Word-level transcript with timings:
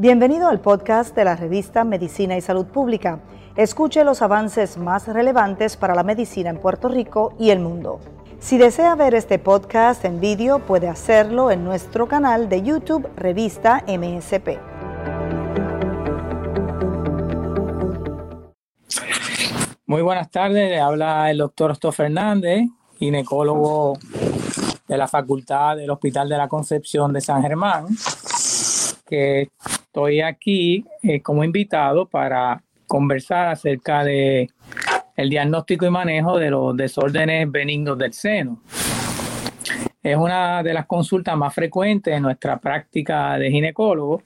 Bienvenido 0.00 0.48
al 0.48 0.60
podcast 0.60 1.14
de 1.16 1.24
la 1.24 1.34
revista 1.34 1.82
Medicina 1.82 2.36
y 2.36 2.40
Salud 2.40 2.66
Pública. 2.66 3.18
Escuche 3.56 4.04
los 4.04 4.22
avances 4.22 4.78
más 4.78 5.08
relevantes 5.08 5.76
para 5.76 5.94
la 5.96 6.04
medicina 6.04 6.50
en 6.50 6.58
Puerto 6.58 6.88
Rico 6.88 7.34
y 7.38 7.50
el 7.50 7.58
mundo. 7.58 7.98
Si 8.38 8.58
desea 8.58 8.94
ver 8.94 9.16
este 9.16 9.40
podcast 9.40 10.04
en 10.04 10.20
vídeo, 10.20 10.60
puede 10.60 10.88
hacerlo 10.88 11.50
en 11.50 11.64
nuestro 11.64 12.06
canal 12.06 12.48
de 12.48 12.62
YouTube 12.62 13.08
Revista 13.16 13.84
MSP. 13.88 14.58
Muy 19.86 20.02
buenas 20.02 20.30
tardes, 20.30 20.80
habla 20.80 21.28
el 21.30 21.38
doctor 21.38 21.72
Osto 21.72 21.90
Fernández, 21.90 22.68
ginecólogo 22.98 23.98
de 24.88 24.96
la 24.96 25.06
Facultad 25.06 25.76
del 25.76 25.90
Hospital 25.90 26.28
de 26.28 26.36
la 26.38 26.48
Concepción 26.48 27.12
de 27.12 27.20
San 27.20 27.42
Germán, 27.42 27.86
que 29.06 29.50
estoy 29.70 30.22
aquí 30.22 30.84
eh, 31.02 31.20
como 31.20 31.44
invitado 31.44 32.06
para 32.06 32.62
conversar 32.86 33.48
acerca 33.48 34.02
de 34.02 34.48
el 35.14 35.30
diagnóstico 35.30 35.84
y 35.84 35.90
manejo 35.90 36.38
de 36.38 36.50
los 36.50 36.76
desórdenes 36.76 37.50
benignos 37.50 37.98
del 37.98 38.12
seno. 38.12 38.62
Es 40.02 40.16
una 40.16 40.62
de 40.62 40.72
las 40.72 40.86
consultas 40.86 41.36
más 41.36 41.52
frecuentes 41.52 42.14
en 42.14 42.22
nuestra 42.22 42.58
práctica 42.58 43.36
de 43.36 43.50
ginecólogo 43.50 44.22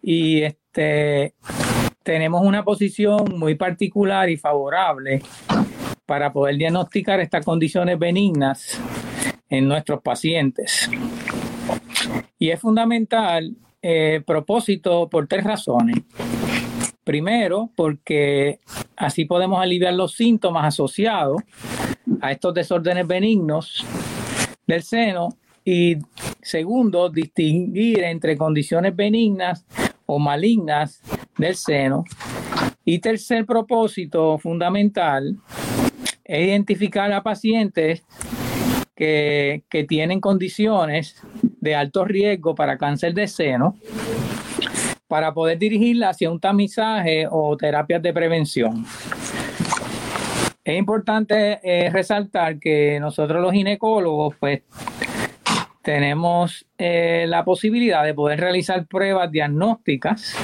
y 0.00 0.42
este 0.42 1.34
tenemos 2.02 2.42
una 2.42 2.64
posición 2.64 3.38
muy 3.38 3.54
particular 3.54 4.30
y 4.30 4.38
favorable 4.38 5.20
para 6.06 6.32
poder 6.32 6.56
diagnosticar 6.56 7.20
estas 7.20 7.44
condiciones 7.44 7.98
benignas 7.98 8.80
en 9.48 9.68
nuestros 9.68 10.02
pacientes. 10.02 10.90
Y 12.38 12.50
es 12.50 12.60
fundamental 12.60 13.54
eh, 13.82 14.22
propósito 14.26 15.08
por 15.08 15.26
tres 15.26 15.44
razones. 15.44 15.96
Primero, 17.04 17.70
porque 17.74 18.60
así 18.96 19.24
podemos 19.24 19.60
aliviar 19.60 19.94
los 19.94 20.14
síntomas 20.14 20.66
asociados 20.66 21.42
a 22.20 22.32
estos 22.32 22.54
desórdenes 22.54 23.06
benignos 23.06 23.84
del 24.66 24.82
seno. 24.82 25.30
Y 25.64 25.96
segundo, 26.42 27.08
distinguir 27.08 28.02
entre 28.02 28.36
condiciones 28.36 28.94
benignas 28.94 29.66
o 30.06 30.18
malignas 30.18 31.02
del 31.36 31.54
seno. 31.54 32.04
Y 32.84 32.98
tercer 32.98 33.46
propósito 33.46 34.38
fundamental 34.38 35.36
es 36.24 36.46
identificar 36.46 37.12
a 37.12 37.22
pacientes 37.22 38.02
que, 38.98 39.86
tienen 39.88 40.20
condiciones 40.20 41.22
de 41.42 41.76
alto 41.76 42.04
riesgo 42.04 42.54
para 42.56 42.76
cáncer 42.76 43.14
de 43.14 43.28
seno 43.28 43.76
para 45.06 45.32
poder 45.32 45.58
dirigirla 45.58 46.10
hacia 46.10 46.30
un 46.30 46.40
tamizaje 46.40 47.26
o 47.30 47.56
terapias 47.56 48.02
de 48.02 48.12
prevención. 48.12 48.84
Es 50.64 50.78
importante 50.78 51.60
eh, 51.62 51.88
resaltar 51.90 52.58
que 52.58 52.98
nosotros 53.00 53.40
los 53.40 53.52
ginecólogos 53.52 54.34
pues 54.38 54.62
tenemos 55.82 56.66
eh, 56.76 57.24
la 57.26 57.44
posibilidad 57.44 58.04
de 58.04 58.12
poder 58.12 58.40
realizar 58.40 58.84
pruebas 58.86 59.30
diagnósticas 59.30 60.34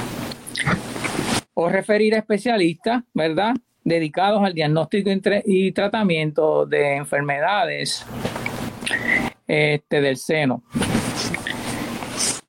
o 1.52 1.68
referir 1.68 2.14
a 2.14 2.18
especialistas, 2.18 3.02
¿verdad? 3.12 3.54
Dedicados 3.82 4.42
al 4.42 4.54
diagnóstico 4.54 5.10
y 5.44 5.72
tratamiento 5.72 6.64
de 6.64 6.96
enfermedades 6.96 8.06
este, 9.46 10.00
del 10.00 10.16
seno. 10.16 10.64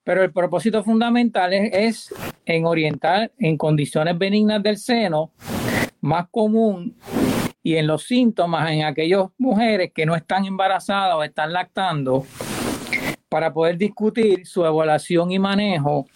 Pero 0.04 0.22
el 0.22 0.32
propósito 0.32 0.84
fundamental 0.84 1.52
es, 1.52 2.14
en 2.44 2.64
orientar 2.64 3.32
en 3.38 3.56
condiciones 3.56 4.16
benignas 4.16 4.62
del 4.62 4.78
seno, 4.78 5.32
más 6.00 6.28
común 6.30 6.96
y 7.62 7.74
en 7.74 7.88
los 7.88 8.04
síntomas 8.04 8.70
en 8.70 8.84
aquellas 8.84 9.26
mujeres 9.38 9.90
que 9.92 10.06
no 10.06 10.14
están 10.14 10.44
embarazadas 10.44 11.16
o 11.16 11.24
están 11.24 11.52
lactando, 11.52 12.24
para 13.28 13.52
poder 13.52 13.76
discutir 13.76 14.46
su 14.46 14.64
evaluación 14.64 15.32
y 15.32 15.38
manejo 15.38 16.06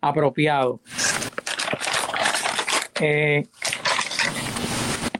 apropiado. 0.00 0.80
Eh, 3.00 3.46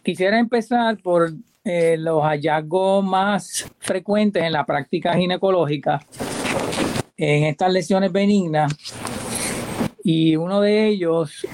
quisiera 0.02 0.38
empezar 0.38 0.98
por 0.98 1.30
eh, 1.70 1.98
los 1.98 2.22
hallazgos 2.22 3.04
más 3.04 3.70
frecuentes 3.78 4.42
en 4.42 4.52
la 4.52 4.64
práctica 4.64 5.12
ginecológica 5.12 6.00
en 7.14 7.44
estas 7.44 7.70
lesiones 7.70 8.10
benignas 8.10 8.74
y 10.02 10.34
uno 10.36 10.62
de 10.62 10.86
ellos 10.86 11.46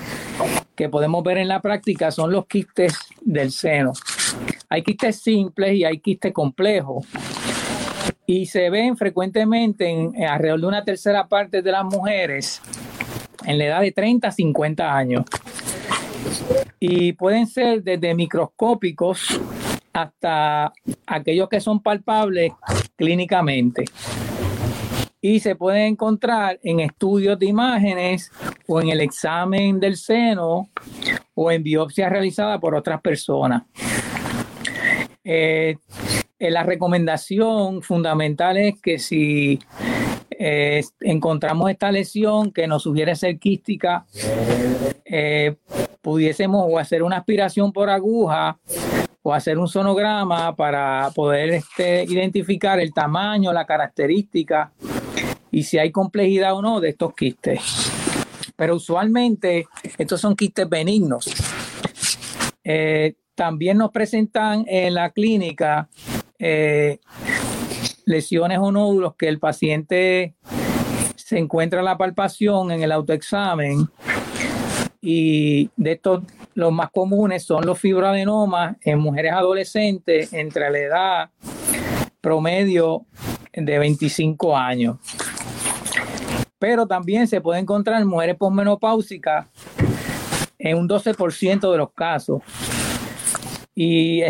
que 0.76 0.88
podemos 0.88 1.24
ver 1.24 1.38
en 1.38 1.48
la 1.48 1.60
práctica 1.60 2.12
son 2.12 2.30
los 2.30 2.46
quistes 2.46 2.96
del 3.22 3.50
seno. 3.50 3.92
Hay 4.68 4.84
quistes 4.84 5.20
simples 5.20 5.74
y 5.74 5.84
hay 5.84 5.98
quistes 5.98 6.32
complejos 6.32 7.04
y 8.24 8.46
se 8.46 8.70
ven 8.70 8.96
frecuentemente 8.96 9.88
en, 9.88 10.24
alrededor 10.24 10.60
de 10.60 10.66
una 10.68 10.84
tercera 10.84 11.26
parte 11.26 11.60
de 11.60 11.72
las 11.72 11.84
mujeres 11.84 12.62
en 13.44 13.58
la 13.58 13.64
edad 13.64 13.80
de 13.80 13.90
30 13.90 14.28
a 14.28 14.30
50 14.30 14.96
años. 14.96 15.24
Y 16.78 17.14
pueden 17.14 17.48
ser 17.48 17.82
desde 17.82 18.14
microscópicos 18.14 19.40
hasta 19.94 20.72
aquellos 21.06 21.48
que 21.48 21.60
son 21.60 21.80
palpables 21.80 22.52
clínicamente 22.96 23.84
y 25.20 25.40
se 25.40 25.56
puede 25.56 25.86
encontrar 25.86 26.60
en 26.62 26.80
estudios 26.80 27.38
de 27.38 27.46
imágenes 27.46 28.30
o 28.66 28.78
en 28.82 28.90
el 28.90 29.00
examen 29.00 29.80
del 29.80 29.96
seno 29.96 30.68
o 31.34 31.50
en 31.50 31.62
biopsias 31.62 32.10
realizadas 32.10 32.60
por 32.60 32.74
otras 32.74 33.00
personas. 33.00 33.62
Eh, 35.24 35.76
eh, 36.38 36.50
la 36.50 36.62
recomendación 36.62 37.80
fundamental 37.80 38.58
es 38.58 38.74
que 38.82 38.98
si 38.98 39.58
eh, 40.30 40.82
encontramos 41.00 41.70
esta 41.70 41.90
lesión 41.90 42.52
que 42.52 42.66
nos 42.66 42.82
sugiere 42.82 43.16
ser 43.16 43.38
quística, 43.38 44.04
pudiésemos 46.02 46.66
o 46.68 46.78
hacer 46.78 47.02
una 47.02 47.16
aspiración 47.16 47.72
por 47.72 47.88
aguja 47.88 48.58
o 49.26 49.32
hacer 49.32 49.58
un 49.58 49.66
sonograma 49.66 50.54
para 50.54 51.10
poder 51.14 51.48
este, 51.48 52.04
identificar 52.04 52.78
el 52.78 52.92
tamaño, 52.92 53.54
la 53.54 53.64
característica 53.64 54.70
y 55.50 55.62
si 55.62 55.78
hay 55.78 55.90
complejidad 55.90 56.54
o 56.54 56.60
no 56.60 56.78
de 56.78 56.90
estos 56.90 57.14
quistes. 57.14 57.90
Pero 58.54 58.76
usualmente 58.76 59.66
estos 59.96 60.20
son 60.20 60.36
quistes 60.36 60.68
benignos. 60.68 61.24
Eh, 62.62 63.14
también 63.34 63.78
nos 63.78 63.90
presentan 63.92 64.66
en 64.68 64.92
la 64.92 65.10
clínica 65.10 65.88
eh, 66.38 66.98
lesiones 68.04 68.58
o 68.58 68.70
nódulos 68.70 69.14
que 69.16 69.28
el 69.28 69.38
paciente 69.38 70.34
se 71.16 71.38
encuentra 71.38 71.78
en 71.78 71.86
la 71.86 71.96
palpación 71.96 72.70
en 72.70 72.82
el 72.82 72.92
autoexamen 72.92 73.88
y 75.00 75.70
de 75.76 75.92
estos 75.92 76.24
los 76.54 76.72
más 76.72 76.90
comunes 76.90 77.44
son 77.44 77.66
los 77.66 77.78
fibroadenomas 77.78 78.76
en 78.82 78.98
mujeres 78.98 79.32
adolescentes 79.32 80.32
entre 80.32 80.70
la 80.70 80.78
edad 80.78 81.30
promedio 82.20 83.06
de 83.52 83.78
25 83.78 84.56
años 84.56 84.98
pero 86.64 86.86
también 86.86 87.28
se 87.28 87.42
puede 87.42 87.60
encontrar 87.60 88.00
en 88.00 88.08
mujeres 88.08 88.36
posmenopáusicas 88.38 89.48
en 90.58 90.78
un 90.78 90.88
12% 90.88 91.70
de 91.70 91.76
los 91.76 91.92
casos. 91.92 92.40
Y 93.74 94.22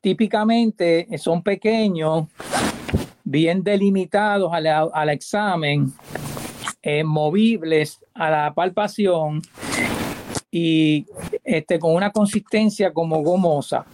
típicamente 0.00 1.06
son 1.16 1.44
pequeños, 1.44 2.26
bien 3.22 3.62
delimitados 3.62 4.50
al, 4.52 5.10
examen, 5.10 5.92
eh, 6.82 7.04
movibles 7.04 8.04
a 8.14 8.30
la 8.30 8.52
palpación 8.52 9.40
y 10.58 11.04
este, 11.44 11.78
con 11.78 11.94
una 11.94 12.10
consistencia 12.12 12.90
como 12.90 13.22
gomosa, 13.22 13.84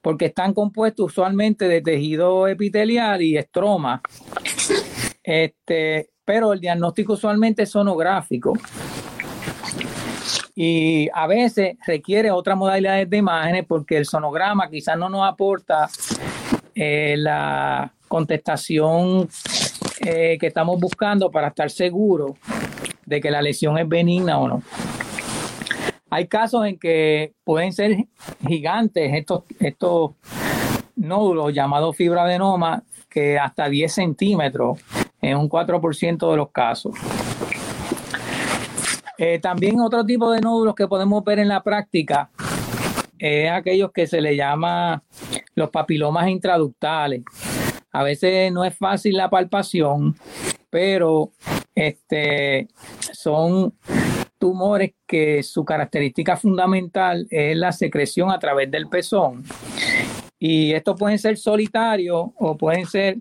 porque 0.00 0.24
están 0.24 0.54
compuestos 0.54 1.12
usualmente 1.12 1.68
de 1.68 1.82
tejido 1.82 2.48
epitelial 2.48 3.20
y 3.20 3.36
estroma. 3.36 4.00
Este, 5.22 6.08
pero 6.24 6.54
el 6.54 6.60
diagnóstico 6.60 7.12
usualmente 7.12 7.64
es 7.64 7.70
sonográfico 7.70 8.54
y 10.54 11.10
a 11.12 11.26
veces 11.26 11.76
requiere 11.86 12.30
otras 12.30 12.56
modalidades 12.56 13.10
de 13.10 13.18
imágenes 13.18 13.66
porque 13.68 13.98
el 13.98 14.06
sonograma 14.06 14.70
quizás 14.70 14.96
no 14.96 15.10
nos 15.10 15.28
aporta 15.28 15.90
eh, 16.74 17.16
la 17.18 17.92
contestación 18.08 19.28
eh, 20.00 20.38
que 20.40 20.46
estamos 20.46 20.80
buscando 20.80 21.30
para 21.30 21.48
estar 21.48 21.68
seguros 21.70 22.32
de 23.04 23.20
que 23.20 23.30
la 23.30 23.42
lesión 23.42 23.76
es 23.76 23.86
benigna 23.86 24.38
o 24.38 24.48
no. 24.48 24.62
Hay 26.10 26.26
casos 26.26 26.66
en 26.66 26.78
que 26.78 27.34
pueden 27.44 27.72
ser 27.72 27.96
gigantes 28.46 29.12
estos, 29.14 29.44
estos 29.60 30.12
nódulos 30.96 31.52
llamados 31.52 31.96
fibroadenoma 31.96 32.82
que 33.08 33.38
hasta 33.38 33.68
10 33.68 33.92
centímetros 33.92 34.80
en 35.20 35.36
un 35.36 35.48
4% 35.48 36.30
de 36.30 36.36
los 36.36 36.50
casos. 36.50 36.94
Eh, 39.18 39.38
también 39.40 39.80
otro 39.80 40.04
tipo 40.04 40.30
de 40.30 40.40
nódulos 40.40 40.74
que 40.74 40.86
podemos 40.86 41.24
ver 41.24 41.40
en 41.40 41.48
la 41.48 41.62
práctica 41.62 42.30
es 43.18 43.50
aquellos 43.50 43.90
que 43.92 44.06
se 44.06 44.20
le 44.20 44.36
llama 44.36 45.02
los 45.54 45.70
papilomas 45.70 46.28
intraductales. 46.28 47.24
A 47.92 48.02
veces 48.02 48.52
no 48.52 48.64
es 48.64 48.76
fácil 48.76 49.16
la 49.16 49.28
palpación, 49.28 50.14
pero 50.70 51.32
este, 51.74 52.68
son 53.12 53.74
tumores 54.38 54.92
que 55.06 55.42
su 55.42 55.64
característica 55.64 56.36
fundamental 56.36 57.26
es 57.30 57.56
la 57.56 57.72
secreción 57.72 58.30
a 58.30 58.38
través 58.38 58.70
del 58.70 58.88
pezón. 58.88 59.44
Y 60.38 60.72
estos 60.72 60.96
pueden 60.98 61.18
ser 61.18 61.36
solitarios 61.36 62.28
o 62.36 62.56
pueden 62.56 62.86
ser, 62.86 63.18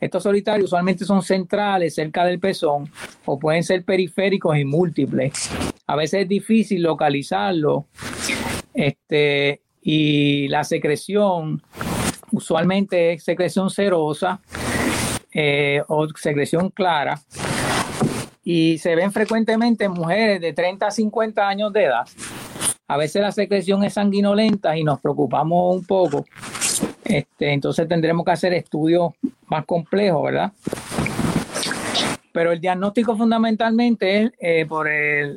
estos 0.00 0.22
solitarios 0.22 0.66
usualmente 0.66 1.04
son 1.04 1.22
centrales 1.22 1.94
cerca 1.94 2.24
del 2.24 2.38
pezón 2.38 2.90
o 3.24 3.38
pueden 3.38 3.64
ser 3.64 3.84
periféricos 3.84 4.56
y 4.56 4.64
múltiples. 4.64 5.50
A 5.86 5.96
veces 5.96 6.22
es 6.22 6.28
difícil 6.28 6.82
localizarlo. 6.82 7.86
Este, 8.72 9.60
y 9.82 10.48
la 10.48 10.64
secreción 10.64 11.60
usualmente 12.30 13.14
es 13.14 13.24
secreción 13.24 13.68
cerosa 13.68 14.40
eh, 15.34 15.82
o 15.88 16.08
secreción 16.14 16.70
clara 16.70 17.20
y 18.44 18.78
se 18.78 18.94
ven 18.94 19.12
frecuentemente 19.12 19.84
en 19.84 19.92
mujeres 19.92 20.40
de 20.40 20.52
30 20.52 20.86
a 20.86 20.90
50 20.90 21.48
años 21.48 21.72
de 21.72 21.84
edad. 21.84 22.06
A 22.88 22.96
veces 22.96 23.22
la 23.22 23.32
secreción 23.32 23.84
es 23.84 23.94
sanguinolenta 23.94 24.76
y 24.76 24.84
nos 24.84 25.00
preocupamos 25.00 25.76
un 25.76 25.84
poco. 25.84 26.26
Este, 27.04 27.52
entonces 27.52 27.88
tendremos 27.88 28.24
que 28.24 28.32
hacer 28.32 28.52
estudios 28.52 29.12
más 29.46 29.64
complejos, 29.64 30.22
¿verdad? 30.24 30.52
Pero 32.32 32.52
el 32.52 32.60
diagnóstico 32.60 33.16
fundamentalmente 33.16 34.22
es 34.22 34.32
eh, 34.40 34.66
por 34.66 34.88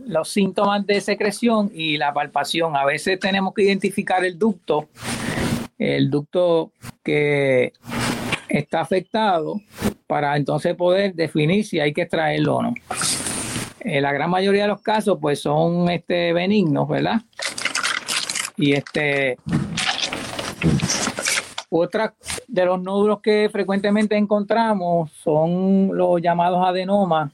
los 0.08 0.30
síntomas 0.30 0.86
de 0.86 1.02
secreción 1.02 1.70
y 1.74 1.98
la 1.98 2.14
palpación. 2.14 2.76
A 2.76 2.86
veces 2.86 3.20
tenemos 3.20 3.54
que 3.54 3.64
identificar 3.64 4.24
el 4.24 4.40
ducto, 4.40 4.88
el 5.78 6.10
ducto 6.10 6.72
que 7.04 7.74
está 8.48 8.82
afectado 8.82 9.62
para 10.08 10.38
entonces 10.38 10.76
poder 10.76 11.14
definir 11.14 11.66
si 11.66 11.80
hay 11.80 11.94
que 11.94 12.04
extraerlo 12.04 12.58
o 12.58 12.64
no. 12.64 12.74
En 13.80 14.02
la 14.02 14.12
gran 14.12 14.30
mayoría 14.30 14.64
de 14.64 14.68
los 14.70 14.82
casos 14.82 15.18
pues 15.22 15.40
son 15.40 15.90
este, 15.90 16.34
benignos, 16.34 16.88
¿verdad? 16.88 17.22
Y 18.58 18.74
este 18.74 19.38
otra 21.70 22.16
de 22.48 22.66
los 22.66 22.82
nódulos 22.82 23.20
que 23.22 23.50
frecuentemente 23.52 24.16
encontramos 24.16 25.12
son 25.12 25.90
los 25.94 26.22
llamados 26.22 26.66
adenomas, 26.66 27.32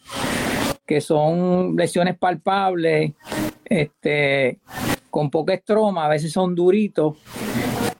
que 0.85 1.00
son 1.00 1.75
lesiones 1.75 2.17
palpables, 2.17 3.13
este, 3.65 4.59
con 5.09 5.29
poca 5.29 5.53
estroma, 5.53 6.06
a 6.06 6.09
veces 6.09 6.31
son 6.31 6.56
duritos 6.56 7.17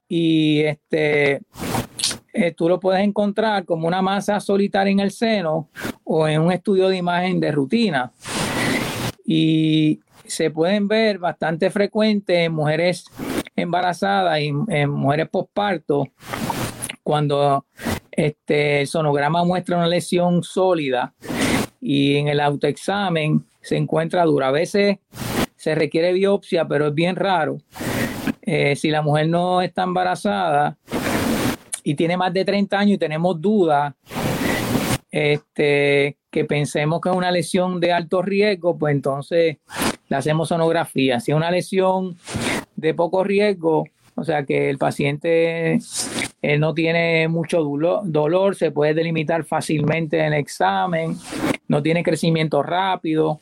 y 0.08 0.62
este 0.62 1.42
eh, 2.34 2.52
tú 2.52 2.70
lo 2.70 2.80
puedes 2.80 3.04
encontrar 3.04 3.66
como 3.66 3.88
una 3.88 4.02
masa 4.02 4.40
solitaria 4.40 4.92
en 4.92 5.00
el 5.00 5.12
seno 5.12 5.70
o 6.04 6.28
en 6.28 6.42
un 6.42 6.52
estudio 6.52 6.88
de 6.90 6.98
imagen 6.98 7.40
de 7.40 7.52
rutina. 7.52 8.12
Y 9.26 10.00
se 10.26 10.50
pueden 10.50 10.88
ver 10.88 11.20
bastante 11.20 11.70
frecuente 11.70 12.46
en 12.46 12.54
mujeres 12.54 13.06
embarazadas 13.56 14.40
y 14.40 14.52
en 14.70 14.90
mujeres 14.90 15.30
posparto 15.30 16.08
cuando 17.04 17.66
este, 18.12 18.82
el 18.82 18.88
sonograma 18.88 19.44
muestra 19.44 19.78
una 19.78 19.88
lesión 19.88 20.44
sólida 20.44 21.14
y 21.82 22.18
en 22.18 22.28
el 22.28 22.40
autoexamen 22.40 23.46
se 23.62 23.78
encuentra 23.78 24.24
dura. 24.24 24.48
A 24.48 24.52
veces 24.52 24.98
se 25.56 25.76
requiere 25.76 26.14
biopsia, 26.14 26.66
pero 26.68 26.88
es 26.88 26.94
bien 26.94 27.16
raro. 27.16 27.58
Eh, 28.42 28.76
si 28.76 28.90
la 28.90 29.02
mujer 29.02 29.28
no 29.28 29.62
está 29.62 29.84
embarazada, 29.84 30.78
y 31.84 31.96
tiene 31.96 32.18
más 32.18 32.34
de 32.34 32.46
30 32.46 32.80
años 32.80 32.96
y 32.96 32.98
tenemos 32.98 33.40
dudas 33.42 33.94
este, 35.12 36.18
que 36.30 36.46
pensemos 36.46 37.02
que 37.02 37.10
es 37.10 37.16
una 37.16 37.32
lesión 37.32 37.80
de 37.80 37.92
alto 37.92 38.22
riesgo, 38.22 38.78
pues 38.78 38.96
entonces 38.96 39.58
le 40.08 40.16
hacemos 40.16 40.50
sonografía. 40.50 41.20
Si 41.20 41.32
es 41.32 41.38
una 41.38 41.52
lesión 41.52 42.18
de 42.76 42.94
poco 42.94 43.24
riesgo, 43.24 43.86
o 44.16 44.24
sea 44.24 44.46
que 44.46 44.70
el 44.70 44.78
paciente 44.78 45.80
no 46.60 46.74
tiene 46.74 47.28
mucho 47.28 47.62
dolor, 47.62 48.56
se 48.56 48.72
puede 48.72 48.94
delimitar 48.94 49.44
fácilmente 49.44 50.20
en 50.20 50.34
el 50.34 50.40
examen, 50.40 51.18
no 51.68 51.84
tiene 51.84 52.04
crecimiento 52.04 52.64
rápido, 52.64 53.40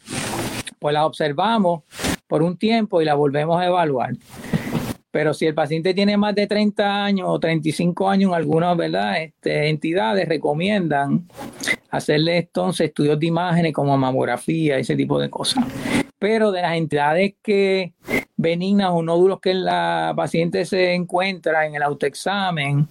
pues 0.80 0.94
la 0.94 1.06
observamos 1.06 1.83
por 2.27 2.44
un 2.44 2.57
tiempo 2.57 3.01
y 3.01 3.06
la 3.06 3.15
volvemos 3.15 3.62
a 3.62 3.65
evaluar. 3.65 4.13
Pero 5.11 5.33
si 5.33 5.47
el 5.47 5.56
paciente 5.56 5.94
tiene 5.94 6.17
más 6.17 6.35
de 6.35 6.45
30 6.45 7.03
años 7.03 7.27
o 7.29 7.39
35 7.39 8.09
años, 8.09 8.33
algunas 8.33 8.77
¿verdad? 8.77 9.21
Este, 9.23 9.69
entidades 9.69 10.27
recomiendan 10.27 11.27
hacerle 11.89 12.38
entonces 12.38 12.88
estudios 12.88 13.19
de 13.19 13.25
imágenes 13.25 13.73
como 13.73 13.97
mamografía, 13.97 14.77
ese 14.77 14.95
tipo 14.95 15.19
de 15.19 15.29
cosas. 15.29 15.65
Pero 16.19 16.51
de 16.51 16.61
las 16.61 16.75
entidades 16.75 17.33
que 17.41 17.94
benignas 18.38 18.91
o 18.91 19.01
nódulos 19.01 19.39
que 19.39 19.53
la 19.53 20.13
paciente 20.15 20.65
se 20.65 20.94
encuentra 20.94 21.65
en 21.65 21.75
el 21.75 21.81
autoexamen 21.81 22.88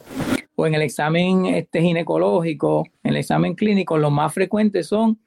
o 0.60 0.66
en 0.66 0.74
el 0.74 0.82
examen 0.82 1.46
este, 1.46 1.80
ginecológico, 1.80 2.84
en 3.04 3.12
el 3.12 3.18
examen 3.18 3.54
clínico, 3.54 3.96
los 3.96 4.10
más 4.10 4.34
frecuentes 4.34 4.88
son 4.88 5.20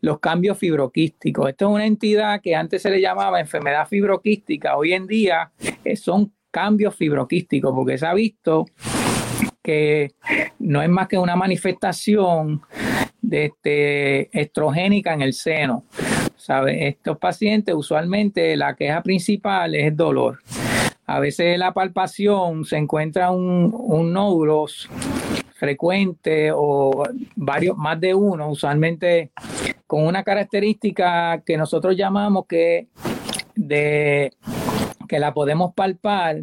los 0.00 0.18
cambios 0.18 0.58
fibroquísticos. 0.58 1.48
Esto 1.48 1.66
es 1.66 1.74
una 1.76 1.86
entidad 1.86 2.40
que 2.40 2.56
antes 2.56 2.82
se 2.82 2.90
le 2.90 3.00
llamaba 3.00 3.38
enfermedad 3.38 3.86
fibroquística, 3.86 4.76
hoy 4.76 4.92
en 4.92 5.06
día 5.06 5.52
eh, 5.84 5.94
son 5.94 6.32
cambios 6.50 6.96
fibroquísticos, 6.96 7.72
porque 7.72 7.98
se 7.98 8.04
ha 8.04 8.14
visto 8.14 8.64
que 9.62 10.16
no 10.58 10.82
es 10.82 10.88
más 10.88 11.06
que 11.06 11.18
una 11.18 11.36
manifestación 11.36 12.60
de 13.22 13.44
este, 13.44 14.40
estrogénica 14.40 15.14
en 15.14 15.22
el 15.22 15.34
seno. 15.34 15.84
¿Sabe? 16.34 16.88
Estos 16.88 17.16
pacientes 17.18 17.76
usualmente 17.76 18.56
la 18.56 18.74
queja 18.74 19.04
principal 19.04 19.76
es 19.76 19.96
dolor. 19.96 20.40
A 21.06 21.20
veces 21.20 21.58
la 21.58 21.72
palpación 21.72 22.64
se 22.64 22.76
encuentra 22.76 23.30
un, 23.30 23.74
un 23.74 24.12
nódulo 24.12 24.66
frecuente 25.54 26.50
o 26.52 27.04
varios, 27.36 27.76
más 27.76 28.00
de 28.00 28.14
uno, 28.14 28.48
usualmente 28.50 29.30
con 29.86 30.06
una 30.06 30.22
característica 30.22 31.42
que 31.44 31.56
nosotros 31.56 31.96
llamamos 31.96 32.46
que 32.46 32.88
de 33.54 34.32
que 35.08 35.18
la 35.18 35.32
podemos 35.32 35.74
palpar 35.74 36.42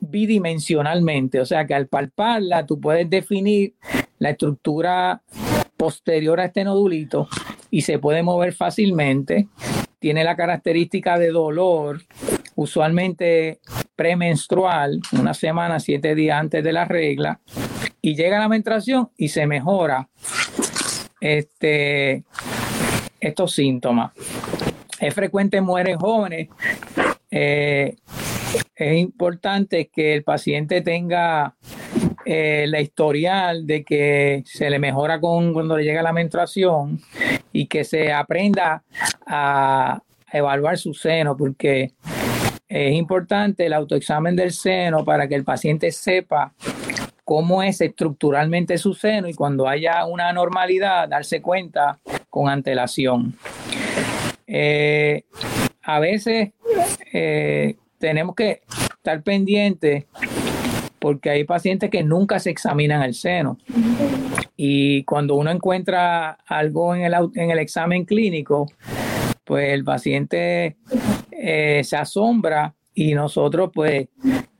bidimensionalmente, 0.00 1.40
o 1.40 1.46
sea 1.46 1.66
que 1.66 1.74
al 1.74 1.88
palparla 1.88 2.66
tú 2.66 2.80
puedes 2.80 3.08
definir 3.08 3.74
la 4.18 4.30
estructura 4.30 5.22
posterior 5.76 6.38
a 6.40 6.46
este 6.46 6.64
nodulito 6.64 7.28
y 7.70 7.82
se 7.82 7.98
puede 7.98 8.22
mover 8.22 8.52
fácilmente. 8.52 9.48
Tiene 9.98 10.24
la 10.24 10.36
característica 10.36 11.18
de 11.18 11.30
dolor, 11.30 12.02
usualmente 12.54 13.60
premenstrual, 13.96 15.00
una 15.12 15.34
semana, 15.34 15.80
siete 15.80 16.14
días 16.14 16.38
antes 16.38 16.62
de 16.64 16.72
la 16.72 16.84
regla, 16.84 17.40
y 18.00 18.14
llega 18.16 18.38
la 18.38 18.48
menstruación 18.48 19.10
y 19.16 19.28
se 19.28 19.46
mejora 19.46 20.08
este, 21.20 22.24
estos 23.20 23.52
síntomas. 23.52 24.12
Es 25.00 25.14
frecuente 25.14 25.56
en 25.56 25.64
mujeres 25.64 25.96
jóvenes. 25.98 26.48
Eh, 27.30 27.96
es 28.74 28.98
importante 28.98 29.88
que 29.88 30.14
el 30.14 30.24
paciente 30.24 30.82
tenga 30.82 31.56
eh, 32.24 32.66
la 32.68 32.80
historial 32.80 33.66
de 33.66 33.84
que 33.84 34.42
se 34.46 34.70
le 34.70 34.78
mejora 34.78 35.20
con 35.20 35.52
cuando 35.52 35.76
le 35.76 35.84
llega 35.84 36.02
la 36.02 36.12
menstruación 36.12 37.00
y 37.52 37.66
que 37.66 37.84
se 37.84 38.12
aprenda 38.12 38.84
a 39.26 40.02
evaluar 40.32 40.78
su 40.78 40.94
seno, 40.94 41.36
porque 41.36 41.92
es 42.72 42.94
importante 42.94 43.66
el 43.66 43.74
autoexamen 43.74 44.34
del 44.34 44.50
seno 44.50 45.04
para 45.04 45.28
que 45.28 45.34
el 45.34 45.44
paciente 45.44 45.92
sepa 45.92 46.54
cómo 47.22 47.62
es 47.62 47.82
estructuralmente 47.82 48.78
su 48.78 48.94
seno 48.94 49.28
y 49.28 49.34
cuando 49.34 49.68
haya 49.68 50.06
una 50.06 50.30
anormalidad 50.30 51.06
darse 51.06 51.42
cuenta 51.42 51.98
con 52.30 52.48
antelación. 52.48 53.36
Eh, 54.46 55.24
a 55.82 56.00
veces 56.00 56.52
eh, 57.12 57.76
tenemos 57.98 58.34
que 58.34 58.62
estar 58.96 59.22
pendientes 59.22 60.06
porque 60.98 61.28
hay 61.28 61.44
pacientes 61.44 61.90
que 61.90 62.02
nunca 62.02 62.38
se 62.38 62.48
examinan 62.48 63.02
el 63.02 63.14
seno. 63.14 63.58
Y 64.56 65.04
cuando 65.04 65.34
uno 65.34 65.50
encuentra 65.50 66.38
algo 66.46 66.94
en 66.94 67.02
el, 67.02 67.14
en 67.34 67.50
el 67.50 67.58
examen 67.58 68.06
clínico, 68.06 68.70
pues 69.44 69.74
el 69.74 69.84
paciente 69.84 70.76
eh, 71.44 71.82
se 71.82 71.96
asombra 71.96 72.72
y 72.94 73.14
nosotros 73.14 73.70
pues 73.74 74.06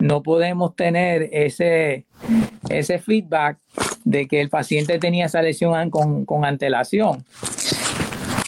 no 0.01 0.21
podemos 0.21 0.75
tener 0.75 1.29
ese, 1.33 2.07
ese 2.69 2.99
feedback 2.99 3.59
de 4.05 4.27
que 4.27 4.41
el 4.41 4.49
paciente 4.49 4.99
tenía 4.99 5.27
esa 5.27 5.43
lesión 5.43 5.91
con, 5.91 6.25
con 6.25 6.45
antelación. 6.45 7.25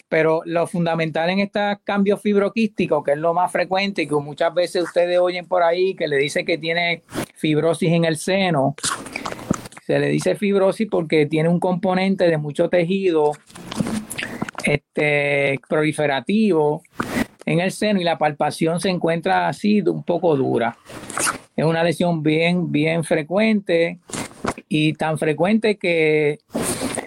Pero 0.08 0.42
lo 0.46 0.66
fundamental 0.66 1.30
en 1.30 1.38
estos 1.38 1.76
cambios 1.84 2.20
fibroquísticos, 2.20 3.04
que 3.04 3.12
es 3.12 3.18
lo 3.18 3.34
más 3.34 3.52
frecuente 3.52 4.02
y 4.02 4.08
que 4.08 4.16
muchas 4.16 4.52
veces 4.52 4.82
ustedes 4.82 5.20
oyen 5.20 5.46
por 5.46 5.62
ahí, 5.62 5.94
que 5.94 6.08
le 6.08 6.16
dice 6.16 6.44
que 6.44 6.58
tiene 6.58 7.02
fibrosis 7.36 7.92
en 7.92 8.04
el 8.04 8.16
seno, 8.16 8.74
se 9.86 10.00
le 10.00 10.08
dice 10.08 10.34
fibrosis 10.34 10.88
porque 10.90 11.26
tiene 11.26 11.48
un 11.48 11.60
componente 11.60 12.26
de 12.26 12.36
mucho 12.36 12.68
tejido 12.68 13.30
este, 14.64 15.60
proliferativo 15.68 16.82
en 17.46 17.60
el 17.60 17.72
seno 17.72 18.00
y 18.00 18.04
la 18.04 18.18
palpación 18.18 18.80
se 18.80 18.90
encuentra 18.90 19.48
así 19.48 19.80
un 19.82 20.02
poco 20.02 20.36
dura. 20.36 20.76
Es 21.56 21.64
una 21.64 21.84
lesión 21.84 22.22
bien, 22.22 22.72
bien 22.72 23.04
frecuente 23.04 23.98
y 24.68 24.92
tan 24.94 25.18
frecuente 25.18 25.76
que 25.76 26.38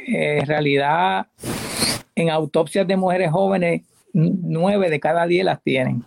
eh, 0.07 0.39
en 0.39 0.45
realidad 0.45 1.27
en 2.15 2.29
autopsias 2.29 2.87
de 2.87 2.97
mujeres 2.97 3.31
jóvenes, 3.31 3.81
nueve 4.13 4.89
de 4.89 4.99
cada 4.99 5.27
diez 5.27 5.45
las 5.45 5.61
tienen. 5.61 6.03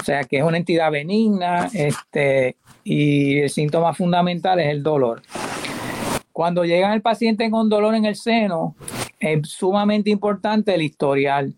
O 0.00 0.04
sea 0.04 0.24
que 0.24 0.38
es 0.38 0.44
una 0.44 0.56
entidad 0.56 0.90
benigna 0.90 1.68
este, 1.72 2.56
y 2.84 3.38
el 3.40 3.50
síntoma 3.50 3.92
fundamental 3.92 4.60
es 4.60 4.68
el 4.68 4.82
dolor. 4.82 5.22
Cuando 6.32 6.64
llega 6.64 6.94
el 6.94 7.02
paciente 7.02 7.50
con 7.50 7.68
dolor 7.68 7.96
en 7.96 8.04
el 8.04 8.14
seno, 8.14 8.76
es 9.18 9.48
sumamente 9.48 10.10
importante 10.10 10.74
el 10.74 10.82
historial. 10.82 11.54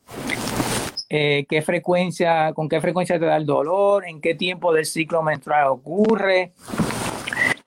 Eh, 1.13 1.45
qué 1.49 1.61
frecuencia, 1.61 2.53
con 2.55 2.69
qué 2.69 2.81
frecuencia 2.81 3.19
te 3.19 3.27
da 3.27 3.37
el 3.37 3.45
dolor, 3.45 4.07
en 4.07 4.21
qué 4.21 4.37
tiempo 4.37 4.73
del 4.73 4.87
ciclo 4.87 5.25
menstrual 5.25 5.67
ocurre, 5.67 6.53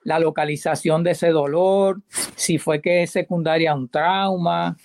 la 0.02 0.18
localización 0.18 1.02
de 1.04 1.10
ese 1.10 1.28
dolor, 1.28 2.00
si 2.36 2.56
fue 2.56 2.80
que 2.80 3.02
es 3.02 3.10
secundaria 3.10 3.72
a 3.72 3.74
un 3.74 3.90
trauma, 3.90 4.78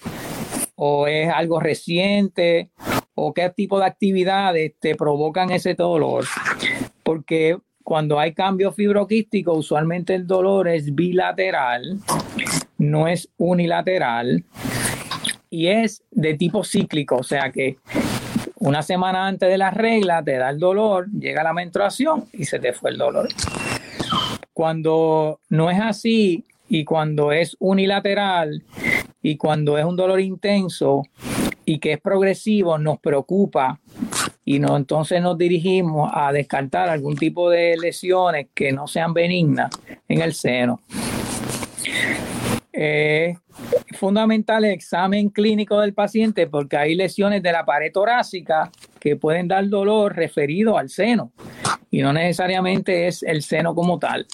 o 0.75 1.07
es 1.07 1.29
algo 1.29 1.59
reciente 1.59 2.71
o 3.13 3.33
qué 3.33 3.49
tipo 3.49 3.79
de 3.79 3.85
actividades 3.85 4.73
te 4.79 4.95
provocan 4.95 5.51
ese 5.51 5.73
dolor. 5.73 6.25
Porque 7.03 7.57
cuando 7.83 8.19
hay 8.19 8.33
cambio 8.33 8.71
fibroquístico, 8.71 9.53
usualmente 9.53 10.15
el 10.15 10.25
dolor 10.25 10.69
es 10.69 10.95
bilateral, 10.95 11.99
no 12.77 13.07
es 13.07 13.29
unilateral 13.37 14.45
y 15.49 15.67
es 15.67 16.03
de 16.11 16.35
tipo 16.35 16.63
cíclico, 16.63 17.17
o 17.17 17.23
sea 17.23 17.51
que 17.51 17.77
una 18.59 18.83
semana 18.83 19.27
antes 19.27 19.49
de 19.49 19.57
la 19.57 19.71
regla 19.71 20.23
te 20.23 20.37
da 20.37 20.49
el 20.49 20.59
dolor, 20.59 21.09
llega 21.11 21.43
la 21.43 21.53
menstruación 21.53 22.25
y 22.33 22.45
se 22.45 22.59
te 22.59 22.73
fue 22.73 22.91
el 22.91 22.97
dolor. 22.97 23.27
Cuando 24.53 25.39
no 25.49 25.69
es 25.69 25.79
así 25.79 26.45
y 26.67 26.83
cuando 26.83 27.31
es 27.31 27.55
unilateral, 27.59 28.63
y 29.21 29.37
cuando 29.37 29.77
es 29.77 29.85
un 29.85 29.95
dolor 29.95 30.19
intenso 30.21 31.03
y 31.65 31.79
que 31.79 31.93
es 31.93 32.01
progresivo, 32.01 32.77
nos 32.77 32.99
preocupa 32.99 33.79
y 34.45 34.59
no, 34.59 34.75
entonces 34.75 35.21
nos 35.21 35.37
dirigimos 35.37 36.09
a 36.13 36.31
descartar 36.31 36.89
algún 36.89 37.15
tipo 37.15 37.49
de 37.49 37.77
lesiones 37.77 38.47
que 38.53 38.71
no 38.71 38.87
sean 38.87 39.13
benignas 39.13 39.69
en 40.07 40.21
el 40.21 40.33
seno. 40.33 40.81
Es 42.81 43.37
fundamental 43.97 44.63
el 44.63 44.71
examen 44.71 45.27
clínico 45.31 45.81
del 45.81 45.93
paciente 45.93 46.47
porque 46.47 46.77
hay 46.77 46.95
lesiones 46.95 47.43
de 47.43 47.51
la 47.51 47.65
pared 47.65 47.91
torácica 47.91 48.71
que 49.01 49.17
pueden 49.17 49.49
dar 49.49 49.67
dolor 49.67 50.15
referido 50.15 50.77
al 50.77 50.87
seno 50.87 51.33
y 51.91 52.01
no 52.01 52.13
necesariamente 52.13 53.07
es 53.07 53.21
el 53.21 53.41
seno 53.41 53.75
como 53.75 53.99
tal. 53.99 54.25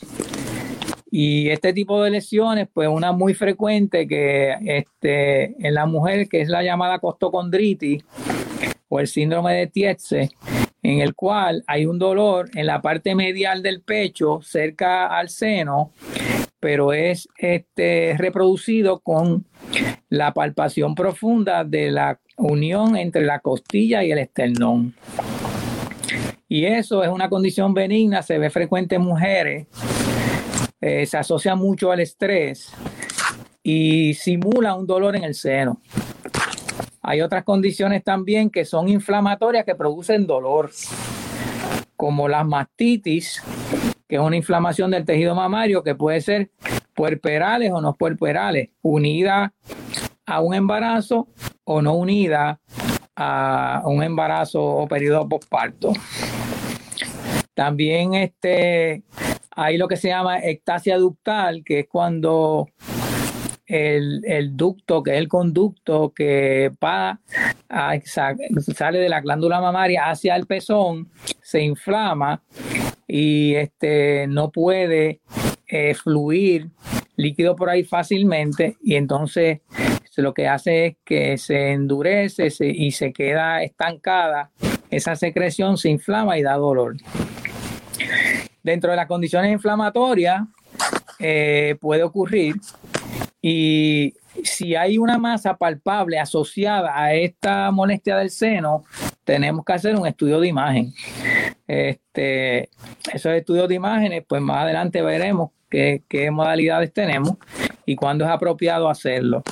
Y 1.10 1.50
este 1.50 1.74
tipo 1.74 2.04
de 2.04 2.12
lesiones, 2.12 2.68
pues 2.72 2.88
una 2.88 3.14
muy 3.14 3.34
frecuente 3.34 4.08
que 4.08 4.54
este, 4.64 5.68
en 5.68 5.74
la 5.74 5.88
mujer, 5.88 6.30
que 6.30 6.42
es 6.42 6.48
la 6.48 6.62
llamada 6.62 7.00
costocondritis 7.00 8.06
o 8.90 9.00
el 9.00 9.08
síndrome 9.08 9.56
de 9.56 9.66
Tietze, 9.66 10.30
en 10.84 11.00
el 11.00 11.16
cual 11.16 11.64
hay 11.66 11.88
un 11.88 11.98
dolor 11.98 12.52
en 12.54 12.68
la 12.68 12.80
parte 12.80 13.16
medial 13.16 13.64
del 13.64 13.82
pecho, 13.82 14.40
cerca 14.44 15.08
al 15.08 15.30
seno, 15.30 15.94
pero 16.66 16.94
es 16.94 17.30
este, 17.38 18.16
reproducido 18.18 19.00
con 19.02 19.46
la 20.10 20.34
palpación 20.34 20.96
profunda 20.96 21.64
de 21.64 21.92
la 21.92 22.20
unión 22.38 22.98
entre 22.98 23.24
la 23.24 23.38
costilla 23.38 24.04
y 24.04 24.12
el 24.12 24.18
esternón. 24.18 24.96
Y 26.50 26.66
eso 26.66 27.04
es 27.04 27.10
una 27.10 27.30
condición 27.30 27.76
benigna, 27.76 28.24
se 28.24 28.40
ve 28.40 28.50
frecuente 28.50 28.96
en 28.96 29.04
mujeres 29.04 29.68
eh, 30.82 31.06
se 31.06 31.18
asocia 31.20 31.54
mucho 31.54 31.92
al 31.92 32.00
estrés 32.00 32.72
y 33.62 34.16
simula 34.16 34.74
un 34.74 34.88
dolor 34.88 35.16
en 35.16 35.24
el 35.24 35.36
seno. 35.36 35.80
Hay 37.04 37.22
otras 37.22 37.44
condiciones 37.44 38.04
también 38.04 38.50
que 38.50 38.66
son 38.66 38.90
inflamatorias 38.90 39.66
que 39.66 39.76
producen 39.76 40.26
dolor, 40.26 40.72
como 41.96 42.28
la 42.28 42.44
mastitis, 42.44 43.44
que 44.08 44.16
es 44.16 44.22
una 44.22 44.36
inflamación 44.36 44.92
del 44.92 45.06
tejido 45.06 45.36
mamario 45.36 45.84
que 45.84 45.96
puede 45.96 46.22
ser 46.22 46.52
puerperales 46.94 47.72
o 47.72 47.82
no 47.82 47.96
puerperales, 47.96 48.70
unida 48.82 49.54
a 50.26 50.42
un 50.42 50.54
embarazo 50.54 51.28
o 51.64 51.82
no 51.82 51.94
unida 51.94 52.60
a 53.16 53.82
un 53.86 54.04
embarazo 54.04 54.64
o 54.64 54.88
periodo 54.88 55.28
postparto. 55.28 55.94
También 57.54 58.14
este, 58.16 59.04
hay 59.52 59.78
lo 59.78 59.88
que 59.88 59.96
se 59.96 60.10
llama 60.10 60.40
ectasia 60.40 60.98
ductal, 60.98 61.64
que 61.64 61.80
es 61.80 61.88
cuando 61.88 62.68
el, 63.66 64.56
ducto, 64.56 65.02
que 65.02 65.12
es 65.12 65.18
el 65.18 65.28
conducto 65.28 66.14
que 66.14 66.72
va 66.84 67.20
sale 68.06 69.00
de 69.00 69.10
la 69.10 69.22
glándula 69.22 69.60
mamaria 69.60 70.10
hacia 70.10 70.36
el 70.36 70.46
pezón, 70.46 71.10
se 71.42 71.62
inflama 71.62 72.42
y 73.08 73.56
este, 73.56 74.28
no 74.28 74.52
puede 74.52 75.22
eh, 75.68 75.94
fluir 75.94 76.70
líquido 77.16 77.56
por 77.56 77.70
ahí 77.70 77.84
fácilmente 77.84 78.78
y 78.84 78.96
entonces 78.96 79.62
lo 80.22 80.34
que 80.34 80.48
hace 80.48 80.86
es 80.86 80.98
que 81.04 81.38
se 81.38 81.72
endurece 81.72 82.50
y 82.60 82.92
se 82.92 83.12
queda 83.12 83.64
estancada, 83.64 84.52
esa 84.90 85.16
secreción 85.16 85.78
se 85.78 85.90
inflama 85.90 86.38
y 86.38 86.44
da 86.44 86.54
dolor. 86.56 86.96
Dentro 88.64 88.92
de 88.92 88.98
las 88.98 89.08
condiciones 89.08 89.52
inflamatorias 89.52 90.44
eh, 91.20 91.78
puede 91.80 92.04
ocurrir 92.04 92.56
y 93.42 94.14
si 94.44 94.76
hay 94.76 94.98
una 94.98 95.18
masa 95.18 95.56
palpable 95.56 96.20
asociada 96.20 96.98
a 96.98 97.14
esta 97.14 97.72
molestia 97.72 98.18
del 98.18 98.30
seno, 98.30 98.84
tenemos 99.24 99.64
que 99.64 99.74
hacer 99.74 99.96
un 99.96 100.08
estudio 100.08 100.40
de 100.40 100.48
imagen. 100.48 100.94
Este, 101.68 102.70
esos 103.12 103.34
estudios 103.34 103.68
de 103.68 103.76
imágenes, 103.76 104.24
pues 104.28 104.42
más 104.42 104.64
adelante 104.64 105.02
veremos 105.02 105.52
qué, 105.70 106.30
modalidades 106.32 106.94
tenemos 106.94 107.34
y 107.86 107.96
cuándo 107.96 108.26
es 108.26 108.32
apropiado 108.32 108.90
hacerlo. 108.90 109.44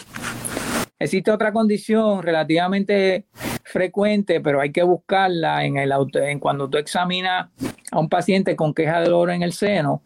Existe 1.00 1.32
otra 1.32 1.52
condición 1.52 2.24
relativamente 2.24 3.26
frecuente, 3.64 4.40
pero 4.40 4.62
hay 4.62 4.72
que 4.72 4.84
buscarla 4.84 5.66
en 5.66 5.78
el 5.78 5.92
en 6.14 6.40
cuando 6.40 6.70
tú 6.70 6.78
examinas 6.78 7.50
a 7.92 8.00
un 8.00 8.10
paciente 8.10 8.56
con 8.56 8.74
queja 8.74 9.00
de 9.00 9.06
dolor 9.06 9.32
en 9.32 9.44
el 9.44 9.54
seno, 9.54 10.04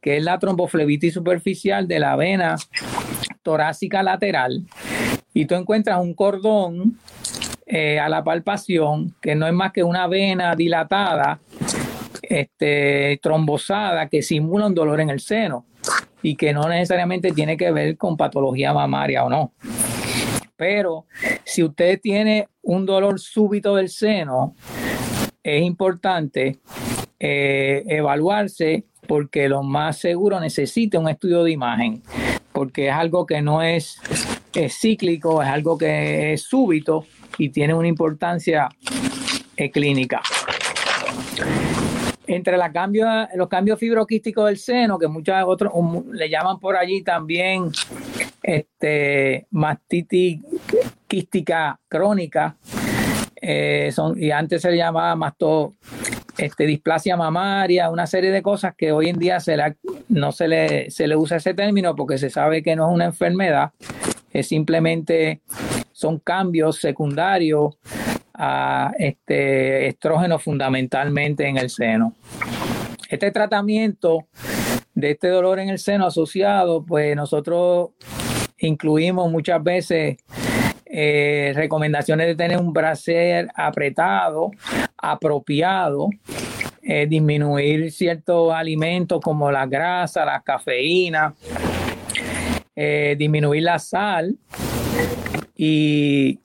que 0.00 0.16
es 0.16 0.24
la 0.24 0.38
tromboflebitis 0.38 1.14
superficial 1.14 1.86
de 1.86 2.00
la 2.00 2.16
vena 2.16 2.56
torácica 3.42 4.02
lateral. 4.02 4.66
Y 5.32 5.44
tú 5.44 5.54
encuentras 5.54 6.00
un 6.00 6.14
cordón 6.14 6.98
eh, 7.72 8.00
a 8.00 8.08
la 8.08 8.24
palpación, 8.24 9.14
que 9.22 9.36
no 9.36 9.46
es 9.46 9.52
más 9.52 9.70
que 9.70 9.84
una 9.84 10.08
vena 10.08 10.56
dilatada, 10.56 11.38
este, 12.20 13.20
trombosada, 13.22 14.08
que 14.08 14.22
simula 14.22 14.66
un 14.66 14.74
dolor 14.74 15.00
en 15.00 15.08
el 15.08 15.20
seno 15.20 15.66
y 16.20 16.34
que 16.34 16.52
no 16.52 16.68
necesariamente 16.68 17.30
tiene 17.30 17.56
que 17.56 17.70
ver 17.70 17.96
con 17.96 18.16
patología 18.16 18.74
mamaria 18.74 19.24
o 19.24 19.30
no. 19.30 19.52
Pero 20.56 21.06
si 21.44 21.62
usted 21.62 22.00
tiene 22.00 22.48
un 22.60 22.86
dolor 22.86 23.20
súbito 23.20 23.76
del 23.76 23.88
seno, 23.88 24.56
es 25.40 25.62
importante 25.62 26.58
eh, 27.20 27.84
evaluarse 27.86 28.84
porque 29.06 29.48
lo 29.48 29.62
más 29.62 29.98
seguro 29.98 30.40
necesita 30.40 30.98
un 30.98 31.08
estudio 31.08 31.44
de 31.44 31.52
imagen, 31.52 32.02
porque 32.50 32.88
es 32.88 32.94
algo 32.94 33.26
que 33.26 33.40
no 33.42 33.62
es, 33.62 34.00
cíclico, 34.70 35.40
es 35.40 35.48
algo 35.48 35.78
que 35.78 36.32
es 36.32 36.42
súbito 36.42 37.06
y 37.38 37.50
tiene 37.50 37.74
una 37.74 37.88
importancia 37.88 38.68
eh, 39.56 39.70
clínica. 39.70 40.20
Entre 42.26 42.56
los 42.56 43.48
cambios 43.48 43.78
fibroquísticos 43.78 44.46
del 44.46 44.58
seno, 44.58 44.98
que 44.98 45.08
muchos 45.08 45.34
otros 45.46 45.72
le 46.12 46.30
llaman 46.30 46.60
por 46.60 46.76
allí 46.76 47.02
también 47.02 47.70
este, 48.42 49.46
mastitis 49.50 50.40
quística 51.08 51.80
crónica, 51.88 52.56
eh, 53.42 53.90
son, 53.92 54.22
y 54.22 54.30
antes 54.30 54.62
se 54.62 54.76
llamaba 54.76 55.16
masto, 55.16 55.74
este, 56.36 56.66
displasia 56.66 57.16
mamaria, 57.16 57.90
una 57.90 58.06
serie 58.06 58.30
de 58.30 58.42
cosas 58.42 58.74
que 58.76 58.92
hoy 58.92 59.08
en 59.08 59.18
día 59.18 59.40
se 59.40 59.56
no 60.08 60.32
se 60.32 60.46
le, 60.46 60.90
se 60.90 61.06
le 61.06 61.16
usa 61.16 61.38
ese 61.38 61.54
término 61.54 61.96
porque 61.96 62.18
se 62.18 62.30
sabe 62.30 62.62
que 62.62 62.76
no 62.76 62.88
es 62.88 62.94
una 62.94 63.06
enfermedad, 63.06 63.72
es 64.32 64.48
simplemente 64.48 65.40
son 66.00 66.18
cambios 66.18 66.76
secundarios 66.76 67.76
a 68.32 68.92
este 68.98 69.88
estrógeno 69.88 70.38
fundamentalmente 70.38 71.46
en 71.46 71.58
el 71.58 71.68
seno. 71.68 72.14
Este 73.10 73.30
tratamiento 73.30 74.26
de 74.94 75.10
este 75.10 75.28
dolor 75.28 75.58
en 75.58 75.68
el 75.68 75.78
seno 75.78 76.06
asociado, 76.06 76.84
pues 76.84 77.14
nosotros 77.14 77.90
incluimos 78.58 79.30
muchas 79.30 79.62
veces 79.62 80.16
eh, 80.86 81.52
recomendaciones 81.54 82.28
de 82.28 82.34
tener 82.34 82.58
un 82.58 82.72
brasier 82.72 83.48
apretado, 83.54 84.50
apropiado, 84.96 86.08
eh, 86.82 87.06
disminuir 87.06 87.92
ciertos 87.92 88.54
alimentos 88.54 89.20
como 89.20 89.50
la 89.52 89.66
grasa, 89.66 90.24
la 90.24 90.40
cafeína, 90.40 91.34
eh, 92.74 93.16
disminuir 93.18 93.64
la 93.64 93.78
sal 93.78 94.34
y 95.62 96.40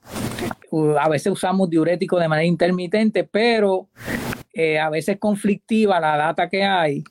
a 0.98 1.08
veces 1.08 1.32
usamos 1.32 1.70
diuréticos 1.70 2.20
de 2.20 2.28
manera 2.28 2.46
intermitente, 2.46 3.24
pero 3.24 3.88
a 4.82 4.90
veces 4.90 5.18
conflictiva 5.18 5.98
la 5.98 6.18
data 6.18 6.50
que 6.50 6.64
hay 6.64 7.02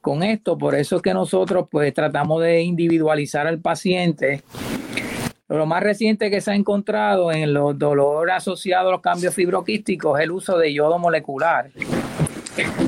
con 0.00 0.22
esto, 0.22 0.56
por 0.56 0.74
eso 0.74 0.96
es 0.96 1.02
que 1.02 1.12
nosotros 1.12 1.66
pues 1.70 1.92
tratamos 1.92 2.42
de 2.42 2.62
individualizar 2.62 3.46
al 3.46 3.60
paciente 3.60 4.42
lo 5.48 5.66
más 5.66 5.82
reciente 5.82 6.30
que 6.30 6.40
se 6.40 6.50
ha 6.50 6.54
encontrado 6.54 7.30
en 7.30 7.52
los 7.52 7.78
dolores 7.78 8.34
asociados 8.34 8.88
a 8.88 8.92
los 8.92 9.02
cambios 9.02 9.34
fibroquísticos 9.34 10.18
es 10.18 10.24
el 10.24 10.30
uso 10.30 10.56
de 10.56 10.72
yodo 10.72 10.98
molecular. 10.98 11.70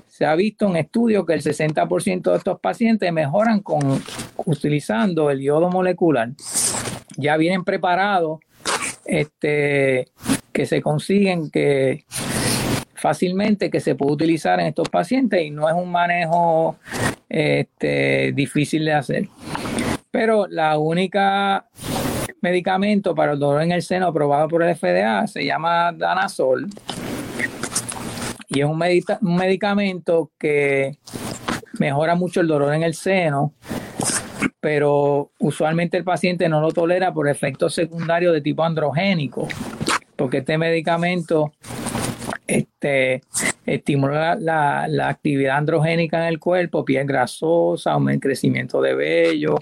Se 0.09 0.25
ha 0.25 0.35
visto 0.35 0.67
en 0.67 0.77
estudios 0.77 1.27
que 1.27 1.35
el 1.35 1.43
60% 1.43 2.31
de 2.31 2.37
estos 2.37 2.59
pacientes 2.59 3.13
mejoran 3.13 3.61
con 3.61 4.01
utilizando 4.47 5.31
el 5.31 5.41
yodo 5.41 5.69
molecular. 5.69 6.31
Ya 7.19 7.37
vienen 7.37 7.65
preparados, 7.65 8.41
este, 9.07 10.09
que 10.53 10.67
se 10.67 10.83
consiguen 10.83 11.51
que 11.51 12.05
fácilmente 12.95 13.71
que 13.71 13.81
se 13.81 13.95
puede 13.95 14.13
utilizar 14.13 14.59
en 14.59 14.67
estos 14.67 14.89
pacientes 14.89 15.43
y 15.43 15.51
no 15.51 15.69
es 15.69 15.75
un 15.75 15.91
manejo 15.91 16.77
este, 17.29 18.33
difícil 18.33 18.85
de 18.85 18.93
hacer. 18.93 19.29
Pero 20.11 20.47
la 20.47 20.79
única 20.79 21.67
medicamento 22.41 23.15
para 23.15 23.33
el 23.33 23.39
dolor 23.39 23.63
en 23.63 23.73
el 23.73 23.83
seno 23.83 24.07
aprobado 24.07 24.49
por 24.49 24.63
el 24.63 24.77
FDA, 24.77 25.27
se 25.27 25.45
llama 25.45 25.93
Danazol. 25.93 26.69
Y 28.49 28.61
es 28.61 28.67
un, 28.67 28.81
un 29.21 29.37
medicamento 29.37 30.31
que 30.39 30.99
mejora 31.79 32.15
mucho 32.15 32.41
el 32.41 32.47
dolor 32.47 32.73
en 32.75 32.85
el 32.85 32.95
seno, 32.95 33.53
pero 34.67 35.31
usualmente 35.39 35.97
el 35.97 36.03
paciente 36.03 36.49
no 36.49 36.61
lo 36.61 36.73
tolera 36.73 37.15
por 37.15 37.29
efectos 37.29 37.73
secundarios 37.73 38.35
de 38.35 38.41
tipo 38.41 38.65
androgénico, 38.65 39.47
porque 40.17 40.39
este 40.39 40.59
medicamento 40.59 41.53
este, 42.49 43.23
estimula 43.65 44.35
la, 44.35 44.89
actividad 45.09 45.59
androgénica 45.59 46.19
en 46.19 46.25
el 46.25 46.41
cuerpo, 46.41 46.85
piel 46.85 47.07
grasosa, 47.07 47.93
aumenta 47.93 48.15
el 48.15 48.21
crecimiento 48.33 48.81
de 48.81 48.97
vello, 48.97 49.55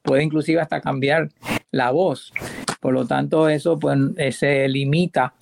puede 0.00 0.22
inclusive 0.22 0.60
hasta 0.60 0.80
cambiar 0.80 1.28
la 1.72 1.90
voz. 1.90 2.32
Por 2.78 2.94
lo 2.94 3.04
tanto, 3.04 3.48
eso 3.48 3.80
pues, 3.80 3.98
eh, 4.16 4.30
se 4.30 4.68
limita 4.68 5.34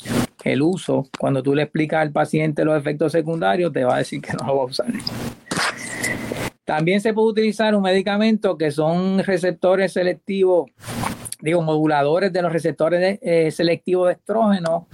el 0.44 0.62
uso. 0.62 1.10
Cuando 1.18 1.42
tú 1.42 1.54
le 1.54 1.64
explicas 1.64 2.00
al 2.00 2.10
paciente 2.10 2.64
los 2.64 2.78
efectos 2.78 3.12
secundarios, 3.12 3.70
te 3.70 3.84
va 3.84 3.96
a 3.96 3.98
decir 3.98 4.22
que 4.22 4.32
no 4.32 4.46
lo 4.46 4.56
va 4.56 4.62
a 4.62 4.66
usar. 4.66 4.86
También 6.70 7.00
se 7.00 7.12
puede 7.12 7.30
utilizar 7.30 7.74
un 7.74 7.82
medicamento 7.82 8.56
que 8.56 8.70
son 8.70 9.24
receptores 9.24 9.92
selectivos, 9.92 10.70
digo, 11.40 11.62
moduladores 11.62 12.32
de 12.32 12.42
los 12.42 12.52
receptores 12.52 13.18
eh, 13.22 13.50
selectivos 13.50 14.06
de 14.06 14.12
estrógeno 14.12 14.86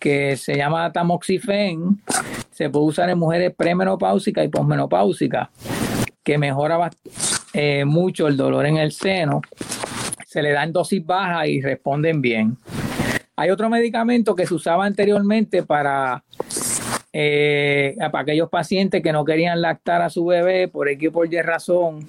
que 0.00 0.38
se 0.38 0.56
llama 0.56 0.90
tamoxifen, 0.90 2.00
se 2.50 2.70
puede 2.70 2.86
usar 2.86 3.10
en 3.10 3.18
mujeres 3.18 3.52
premenopáusicas 3.54 4.46
y 4.46 4.48
posmenopáusicas, 4.48 5.50
que 6.22 6.38
mejora 6.38 6.88
eh, 7.52 7.84
mucho 7.84 8.26
el 8.26 8.38
dolor 8.38 8.64
en 8.64 8.78
el 8.78 8.90
seno. 8.90 9.42
Se 10.26 10.40
le 10.40 10.52
dan 10.52 10.72
dosis 10.72 11.04
bajas 11.04 11.46
y 11.46 11.60
responden 11.60 12.22
bien. 12.22 12.56
Hay 13.36 13.50
otro 13.50 13.68
medicamento 13.68 14.34
que 14.34 14.46
se 14.46 14.54
usaba 14.54 14.86
anteriormente 14.86 15.62
para, 15.62 16.24
eh, 17.12 17.96
para 17.98 18.20
aquellos 18.20 18.48
pacientes 18.48 19.02
que 19.02 19.12
no 19.12 19.24
querían 19.24 19.60
lactar 19.60 20.02
a 20.02 20.10
su 20.10 20.24
bebé 20.24 20.68
por 20.68 20.88
X 20.88 21.08
o 21.08 21.12
por 21.12 21.32
Y 21.32 21.42
razón 21.42 22.06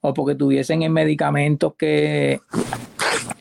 o 0.00 0.14
porque 0.14 0.34
tuviesen 0.34 0.82
en 0.82 0.92
medicamentos 0.92 1.74
que, 1.74 2.40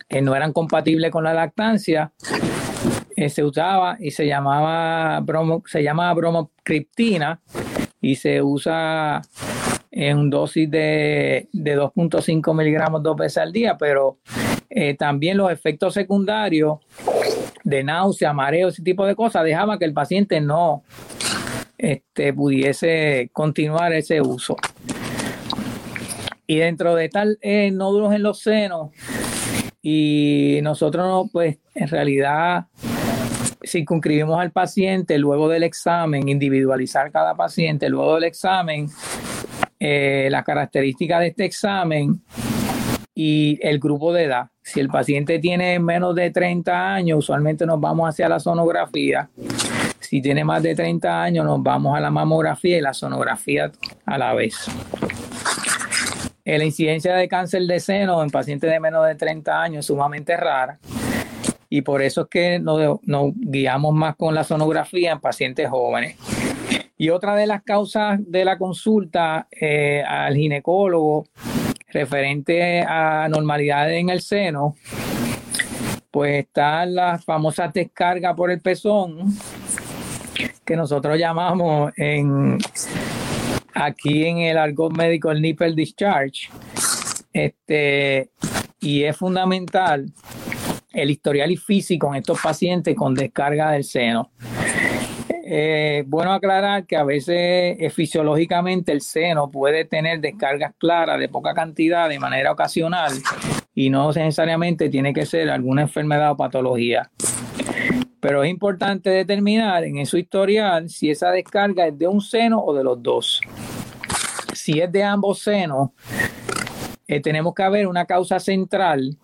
que 0.07 0.21
no 0.21 0.35
eran 0.35 0.51
compatibles 0.51 1.11
con 1.11 1.23
la 1.23 1.33
lactancia 1.33 2.11
eh, 3.19 3.29
se 3.29 3.43
usaba 3.43 3.97
y 3.99 4.11
se 4.11 4.25
llamaba 4.25 5.19
bromo, 5.19 5.61
se 5.65 5.83
llama 5.83 6.13
bromocriptina 6.13 7.41
y 7.99 8.15
se 8.15 8.41
usa 8.41 9.21
en 9.91 10.29
dosis 10.29 10.71
de, 10.71 11.49
de 11.51 11.77
2.5 11.77 12.55
miligramos 12.55 13.03
dos 13.03 13.17
veces 13.17 13.39
al 13.39 13.51
día, 13.51 13.77
pero 13.77 14.19
eh, 14.69 14.95
también 14.95 15.35
los 15.35 15.51
efectos 15.51 15.95
secundarios 15.95 16.77
de 17.69 17.83
náusea, 17.83 18.33
mareo, 18.33 18.69
ese 18.69 18.83
tipo 18.83 19.05
de 19.05 19.15
cosas, 19.15 19.43
dejaban 19.43 19.79
que 19.79 19.85
el 19.85 19.93
paciente 19.93 20.41
no 20.41 20.83
este, 21.77 22.33
pudiese 22.33 23.29
continuar 23.31 23.93
ese 23.93 24.21
uso. 24.21 24.55
Y 26.47 26.57
dentro 26.57 26.95
de 26.95 27.09
tal 27.09 27.37
eh, 27.41 27.71
nódulos 27.71 28.13
en 28.13 28.23
los 28.23 28.39
senos, 28.39 28.89
y 29.81 30.59
nosotros, 30.61 31.29
pues, 31.31 31.57
en 31.73 31.87
realidad 31.87 32.65
circunscribimos 33.65 34.39
al 34.39 34.51
paciente 34.51 35.17
luego 35.17 35.47
del 35.47 35.63
examen, 35.63 36.27
individualizar 36.27 37.11
cada 37.11 37.35
paciente 37.35 37.89
luego 37.89 38.15
del 38.15 38.25
examen, 38.25 38.87
eh, 39.79 40.27
las 40.31 40.43
características 40.43 41.21
de 41.21 41.27
este 41.27 41.45
examen 41.45 42.21
y 43.21 43.59
el 43.61 43.79
grupo 43.79 44.13
de 44.13 44.23
edad. 44.23 44.47
Si 44.63 44.79
el 44.79 44.87
paciente 44.87 45.39
tiene 45.39 45.77
menos 45.77 46.15
de 46.15 46.31
30 46.31 46.93
años, 46.93 47.19
usualmente 47.19 47.65
nos 47.65 47.77
vamos 47.77 48.07
hacia 48.07 48.29
la 48.29 48.39
sonografía. 48.39 49.29
Si 49.99 50.21
tiene 50.21 50.45
más 50.45 50.63
de 50.63 50.73
30 50.73 51.23
años, 51.23 51.43
nos 51.43 51.61
vamos 51.61 51.97
a 51.97 51.99
la 51.99 52.11
mamografía 52.11 52.77
y 52.77 52.81
la 52.81 52.93
sonografía 52.93 53.73
a 54.05 54.17
la 54.17 54.33
vez. 54.33 54.67
La 56.45 56.63
incidencia 56.63 57.13
de 57.13 57.27
cáncer 57.27 57.63
de 57.63 57.81
seno 57.81 58.23
en 58.23 58.29
pacientes 58.29 58.71
de 58.71 58.79
menos 58.79 59.05
de 59.05 59.15
30 59.15 59.63
años 59.63 59.79
es 59.79 59.87
sumamente 59.87 60.37
rara 60.37 60.79
y 61.69 61.81
por 61.81 62.01
eso 62.01 62.21
es 62.21 62.27
que 62.29 62.57
nos, 62.57 63.01
guiamos 63.35 63.93
más 63.93 64.15
con 64.15 64.33
la 64.33 64.45
sonografía 64.45 65.11
en 65.11 65.19
pacientes 65.19 65.69
jóvenes. 65.69 66.15
Y 66.97 67.09
otra 67.09 67.35
de 67.35 67.47
las 67.47 67.63
causas 67.63 68.17
de 68.25 68.45
la 68.45 68.57
consulta 68.57 69.49
eh, 69.59 70.03
al 70.07 70.37
ginecólogo 70.37 71.25
referente 71.91 72.81
a 72.81 73.27
normalidades 73.29 73.99
en 73.99 74.09
el 74.09 74.21
seno, 74.21 74.75
pues 76.11 76.45
están 76.45 76.95
las 76.95 77.23
famosas 77.23 77.73
descargas 77.73 78.35
por 78.35 78.51
el 78.51 78.61
pezón, 78.61 79.37
que 80.65 80.75
nosotros 80.75 81.17
llamamos 81.17 81.91
en, 81.97 82.57
aquí 83.73 84.25
en 84.25 84.39
el 84.39 84.57
argot 84.57 84.95
médico 84.95 85.31
el 85.31 85.41
nipple 85.41 85.73
discharge. 85.73 86.49
Este, 87.31 88.29
y 88.79 89.03
es 89.03 89.15
fundamental 89.15 90.11
el 90.91 91.11
historial 91.11 91.51
y 91.51 91.57
físico 91.57 92.07
en 92.07 92.15
estos 92.15 92.39
pacientes 92.41 92.95
con 92.95 93.13
descarga 93.13 93.71
del 93.71 93.83
seno. 93.83 94.31
Eh, 95.51 96.03
bueno 96.05 96.31
aclarar 96.31 96.85
que 96.85 96.95
a 96.95 97.03
veces 97.03 97.75
eh, 97.79 97.89
fisiológicamente 97.89 98.91
el 98.91 99.01
seno 99.01 99.49
puede 99.49 99.83
tener 99.83 100.21
descargas 100.21 100.75
claras 100.77 101.19
de 101.19 101.27
poca 101.27 101.55
cantidad 101.55 102.07
de 102.07 102.19
manera 102.19 102.51
ocasional 102.51 103.13
y 103.73 103.89
no 103.89 104.11
necesariamente 104.11 104.89
tiene 104.89 105.11
que 105.11 105.25
ser 105.25 105.49
alguna 105.49 105.81
enfermedad 105.81 106.33
o 106.33 106.37
patología. 106.37 107.09
Pero 108.19 108.43
es 108.43 108.51
importante 108.51 109.09
determinar 109.09 109.85
en 109.85 110.05
su 110.05 110.19
historial 110.19 110.87
si 110.87 111.09
esa 111.09 111.31
descarga 111.31 111.87
es 111.87 111.97
de 111.97 112.07
un 112.07 112.21
seno 112.21 112.59
o 112.59 112.71
de 112.75 112.83
los 112.83 113.01
dos. 113.01 113.41
Si 114.53 114.79
es 114.79 114.91
de 114.91 115.03
ambos 115.03 115.39
senos, 115.39 115.89
eh, 117.07 117.21
tenemos 117.21 117.55
que 117.55 117.63
haber 117.63 117.87
una 117.87 118.05
causa 118.05 118.39
central 118.39 119.17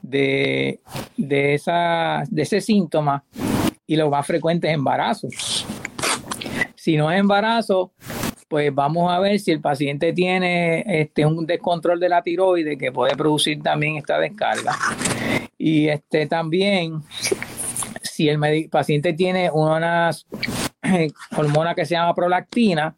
de, 0.00 0.78
esa, 1.18 2.22
de 2.30 2.42
ese 2.42 2.60
síntoma 2.60 3.24
y 3.86 3.96
lo 3.96 4.10
más 4.10 4.26
frecuente 4.26 4.68
es 4.68 4.74
embarazo. 4.74 5.28
Si 6.74 6.96
no 6.96 7.10
es 7.10 7.18
embarazo, 7.18 7.92
pues 8.48 8.72
vamos 8.74 9.12
a 9.12 9.18
ver 9.18 9.40
si 9.40 9.50
el 9.50 9.60
paciente 9.60 10.12
tiene 10.12 10.84
este, 10.86 11.26
un 11.26 11.46
descontrol 11.46 11.98
de 11.98 12.08
la 12.08 12.22
tiroide 12.22 12.78
que 12.78 12.92
puede 12.92 13.16
producir 13.16 13.62
también 13.62 13.96
esta 13.96 14.18
descarga. 14.18 14.76
Y 15.58 15.88
este 15.88 16.26
también, 16.26 17.02
si 18.02 18.28
el 18.28 18.68
paciente 18.70 19.12
tiene 19.14 19.50
unas 19.50 20.26
hormona 21.36 21.74
que 21.74 21.84
se 21.84 21.94
llama 21.94 22.14
prolactina, 22.14 22.96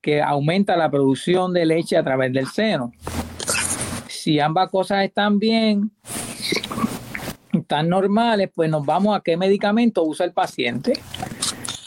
que 0.00 0.22
aumenta 0.22 0.76
la 0.76 0.90
producción 0.90 1.52
de 1.52 1.66
leche 1.66 1.96
a 1.96 2.04
través 2.04 2.32
del 2.32 2.46
seno. 2.46 2.92
Si 4.06 4.38
ambas 4.40 4.70
cosas 4.70 5.04
están 5.04 5.38
bien, 5.38 5.90
están 7.68 7.90
normales, 7.90 8.48
pues 8.54 8.70
nos 8.70 8.86
vamos 8.86 9.14
a 9.14 9.20
qué 9.20 9.36
medicamento 9.36 10.02
usa 10.02 10.24
el 10.24 10.32
paciente. 10.32 10.94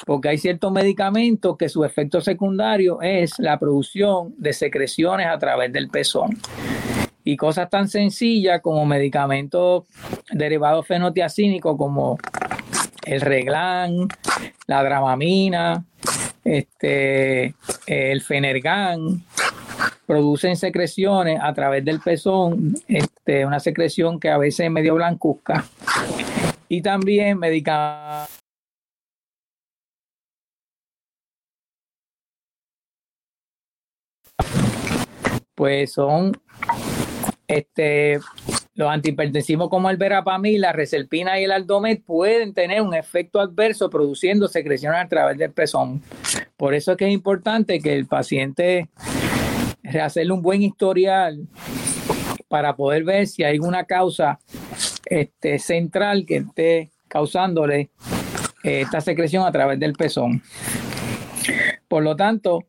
Porque 0.05 0.29
hay 0.29 0.37
ciertos 0.37 0.71
medicamentos 0.71 1.57
que 1.57 1.69
su 1.69 1.83
efecto 1.83 2.21
secundario 2.21 3.01
es 3.01 3.39
la 3.39 3.57
producción 3.57 4.35
de 4.37 4.53
secreciones 4.53 5.25
a 5.25 5.39
través 5.39 5.73
del 5.73 5.89
pezón. 5.89 6.37
Y 7.23 7.35
cosas 7.35 7.67
tan 7.71 7.87
sencillas 7.87 8.61
como 8.61 8.85
medicamentos 8.85 9.85
derivados 10.31 10.85
fenotiacínicos 10.85 11.75
como 11.75 12.19
el 13.03 13.21
Reglan, 13.21 14.07
la 14.67 14.83
Dramamina, 14.83 15.83
este, 16.43 17.55
el 17.87 18.21
Fenergan, 18.21 19.23
producen 20.11 20.57
secreciones 20.57 21.39
a 21.41 21.53
través 21.53 21.85
del 21.85 22.01
pezón, 22.01 22.75
este, 22.89 23.45
una 23.45 23.61
secreción 23.61 24.19
que 24.19 24.29
a 24.29 24.37
veces 24.37 24.65
es 24.65 24.69
medio 24.69 24.95
blancuzca. 24.95 25.63
Y 26.67 26.81
también 26.81 27.39
medicamentos 27.39 28.27
pues 35.55 35.93
son 35.93 36.37
este, 37.47 38.19
los 38.75 38.89
antihipertensivos 38.89 39.69
como 39.69 39.89
el 39.89 39.95
verapamil, 39.95 40.59
la 40.59 40.73
reserpina 40.73 41.39
y 41.39 41.45
el 41.45 41.53
aldomet 41.53 42.03
pueden 42.03 42.53
tener 42.53 42.81
un 42.81 42.93
efecto 42.93 43.39
adverso 43.39 43.89
produciendo 43.89 44.49
secreciones 44.49 44.99
a 44.99 45.07
través 45.07 45.37
del 45.37 45.53
pezón. 45.53 46.01
Por 46.57 46.73
eso 46.73 46.91
es 46.91 46.97
que 46.97 47.07
es 47.07 47.13
importante 47.13 47.79
que 47.79 47.93
el 47.93 48.07
paciente 48.07 48.89
hacerle 49.99 50.33
un 50.33 50.41
buen 50.41 50.61
historial 50.61 51.47
para 52.47 52.75
poder 52.75 53.03
ver 53.03 53.27
si 53.27 53.43
hay 53.43 53.59
una 53.59 53.85
causa 53.85 54.39
este, 55.05 55.59
central 55.59 56.25
que 56.25 56.37
esté 56.37 56.91
causándole 57.07 57.89
eh, 58.63 58.81
esta 58.81 59.01
secreción 59.01 59.45
a 59.45 59.51
través 59.51 59.79
del 59.79 59.93
pezón. 59.93 60.43
Por 61.87 62.03
lo 62.03 62.15
tanto, 62.15 62.65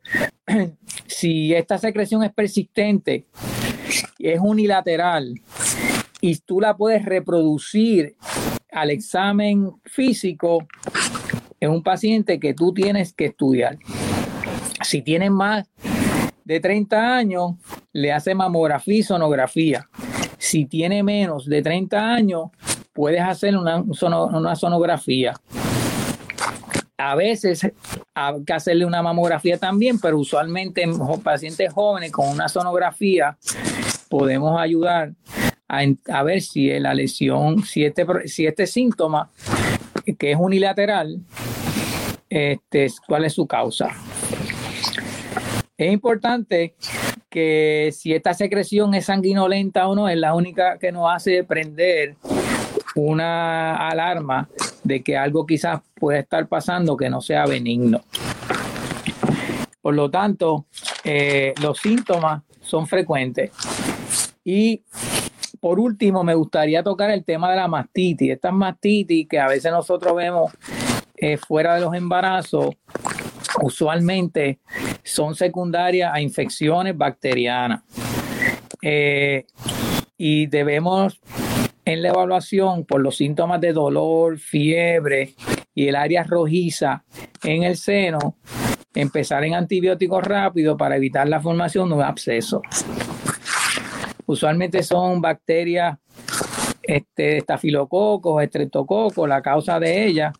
si 1.07 1.55
esta 1.55 1.79
secreción 1.79 2.25
es 2.25 2.33
persistente, 2.33 3.27
es 4.19 4.41
unilateral 4.41 5.35
y 6.21 6.37
tú 6.39 6.61
la 6.61 6.77
puedes 6.77 7.05
reproducir 7.05 8.17
al 8.71 8.91
examen 8.91 9.73
físico, 9.85 10.67
es 11.61 11.69
un 11.69 11.83
paciente 11.83 12.41
que 12.41 12.55
tú 12.55 12.73
tienes 12.73 13.13
que 13.13 13.27
estudiar. 13.27 13.79
Si 14.83 15.03
tienes 15.03 15.31
más 15.31 15.69
de 16.45 16.61
30 16.61 17.17
años, 17.17 17.53
le 17.93 18.13
hace 18.13 18.35
mamografía 18.35 18.99
y 18.99 19.03
sonografía. 19.03 19.89
Si 20.39 20.67
tiene 20.67 21.03
menos 21.03 21.47
de 21.47 21.63
30 21.63 22.13
años, 22.15 22.51
puedes 22.93 23.21
hacer 23.21 23.57
una, 23.57 23.83
una 23.83 24.57
sonografía. 24.57 25.35
A 26.99 27.15
veces 27.15 27.71
hay 28.15 28.45
que 28.45 28.53
hacerle 28.53 28.87
una 28.87 29.03
mamografía 29.03 29.59
también, 29.59 29.99
pero 29.99 30.19
usualmente 30.19 30.83
en 30.83 30.99
pacientes 31.23 31.73
jóvenes 31.73 32.13
con 32.13 32.29
una 32.29 32.49
sonografía 32.49 33.37
podemos 34.09 34.61
ayudar 34.61 35.15
a, 35.69 36.23
ver 36.23 36.43
si 36.43 36.69
la 36.79 36.93
lesión, 36.93 37.65
si 37.65 37.85
este, 37.85 38.07
si 38.27 38.47
este 38.47 38.67
síntoma, 38.67 39.31
que 40.19 40.33
es 40.33 40.39
unilateral, 40.39 41.21
este, 42.29 42.89
cuál 43.07 43.25
es 43.25 43.33
su 43.33 43.47
causa. 43.47 43.89
Es 45.83 45.93
importante 45.93 46.77
que 47.29 47.93
si 47.93 48.13
esta 48.13 48.35
secreción 48.35 48.95
es 48.95 49.07
sanguinolenta 49.07 49.89
o 49.89 49.97
no, 49.97 50.09
es 50.09 50.17
la 50.17 50.35
única 50.35 50.79
que 50.79 50.93
nos 50.93 51.13
hace 51.13 51.43
prender 51.43 52.15
una 52.95 53.89
alarma 53.89 54.49
de 54.85 55.03
que 55.03 55.17
algo 55.17 55.45
quizás 55.45 55.81
puede 55.95 56.21
estar 56.21 56.47
pasando 56.47 56.97
que 56.97 57.11
no 57.11 57.21
sea 57.21 57.47
benigno. 57.47 58.03
Por 59.81 59.95
lo 59.95 60.09
tanto, 60.09 60.67
eh, 61.03 61.53
los 61.61 61.79
síntomas 61.79 62.43
son 62.61 62.87
frecuentes. 62.87 63.51
Y 64.45 64.85
por 65.59 65.81
último, 65.81 66.23
me 66.23 66.37
gustaría 66.37 66.85
tocar 66.85 67.11
el 67.11 67.25
tema 67.25 67.51
de 67.51 67.57
la 67.57 67.67
mastitis. 67.67 68.31
Estas 68.31 68.53
mastitis 68.53 69.29
que 69.29 69.41
a 69.41 69.49
veces 69.49 69.73
nosotros 69.73 70.15
vemos 70.15 70.53
eh, 71.17 71.37
fuera 71.39 71.75
de 71.75 71.81
los 71.81 71.95
embarazos, 71.95 72.77
usualmente 73.61 74.61
son 75.03 75.35
secundarias 75.35 76.13
a 76.13 76.21
infecciones 76.21 76.97
bacterianas. 76.97 77.83
Eh, 78.81 79.45
y 80.17 80.47
debemos 80.47 81.21
en 81.85 82.03
la 82.03 82.09
evaluación 82.09 82.85
por 82.85 83.01
los 83.01 83.17
síntomas 83.17 83.61
de 83.61 83.73
dolor, 83.73 84.39
fiebre 84.39 85.35
y 85.75 85.89
el 85.89 85.97
área 85.97 86.23
rojiza 86.23 87.05
en 87.43 87.65
el 87.65 87.77
seno, 87.77 88.37
empezar 88.95 89.45
en 89.45 89.55
antibióticos 89.55 90.23
rápidos 90.23 90.77
para 90.77 90.97
evitar 90.97 91.29
la 91.29 91.41
formación 91.41 91.89
de 91.89 91.95
un 91.97 92.03
absceso. 92.03 92.63
Usualmente 94.27 94.83
son 94.83 95.21
bacterias 95.21 95.99
este, 96.83 97.39
estafilococos, 97.39 98.43
estreptococos, 98.43 99.29
la 99.29 99.43
causa 99.43 99.79
de 99.81 100.07
ellas. 100.07 100.33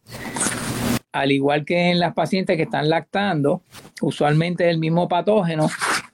Al 1.13 1.31
igual 1.31 1.65
que 1.65 1.91
en 1.91 2.01
las 2.01 2.15
pacientes 2.15 2.57
que 2.57 2.63
están 2.63 2.89
lactando, 2.89 3.63
usualmente 4.01 4.65
es 4.65 4.71
el 4.71 4.79
mismo 4.79 5.09
patógeno 5.09 5.69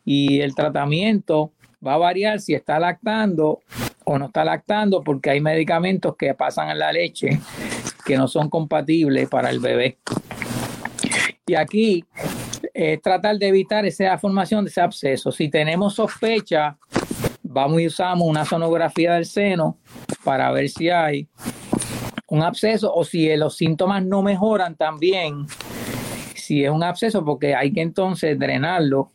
y 0.05 0.41
el 0.41 0.55
tratamiento 0.55 1.53
va 1.87 1.95
a 1.95 1.99
variar 1.99 2.41
si 2.41 2.55
está 2.55 2.81
lactando 2.81 3.61
o 4.05 4.19
no 4.19 4.27
está 4.27 4.45
lactando 4.45 5.03
porque 5.03 5.31
hay 5.31 5.41
medicamentos 5.41 6.17
que 6.17 6.35
pasan 6.35 6.71
en 6.71 6.79
la 6.79 6.93
leche 6.93 7.41
que 8.05 8.17
no 8.17 8.27
son 8.27 8.49
compatibles 8.49 9.29
para 9.29 9.51
el 9.51 9.61
bebé. 9.61 9.99
Y 11.47 11.55
aquí 11.55 12.05
es 12.75 13.01
tratar 13.01 13.39
de 13.39 13.49
evitar 13.49 13.85
esa 13.87 14.17
formación 14.19 14.65
de 14.65 14.71
ese 14.71 14.81
absceso. 14.81 15.31
Si 15.31 15.49
tenemos 15.49 15.95
sospecha, 15.95 16.77
vamos 17.43 17.81
y 17.81 17.87
usamos 17.87 18.27
una 18.27 18.45
sonografía 18.45 19.15
del 19.15 19.27
seno 19.27 19.79
para 20.25 20.51
ver 20.53 20.69
si 20.69 20.91
hay 20.91 21.29
un 22.29 22.43
absceso 22.43 22.93
o 22.95 23.05
si 23.05 23.35
los 23.37 23.57
síntomas 23.57 24.05
no 24.05 24.23
mejoran 24.23 24.77
también, 24.77 25.47
si 26.35 26.65
es 26.65 26.71
un 26.71 26.83
absceso, 26.83 27.25
porque 27.25 27.55
hay 27.55 27.73
que 27.73 27.83
entonces 27.83 28.39
drenarlo 28.39 29.13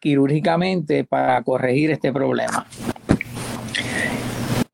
quirúrgicamente 0.00 1.04
para 1.04 1.42
corregir 1.42 1.90
este 1.90 2.12
problema. 2.12 2.66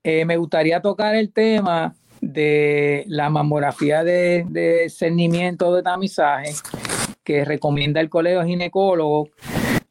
Eh, 0.02 0.24
me 0.24 0.36
gustaría 0.36 0.80
tocar 0.80 1.14
el 1.14 1.32
tema 1.32 1.94
de 2.20 3.04
la 3.08 3.28
mamografía 3.30 4.02
de, 4.04 4.46
de 4.48 4.88
cernimiento 4.88 5.74
de 5.74 5.82
tamizaje 5.82 6.54
que 7.22 7.44
recomienda 7.44 8.00
el 8.00 8.08
colegio 8.08 8.44
ginecólogo. 8.44 9.28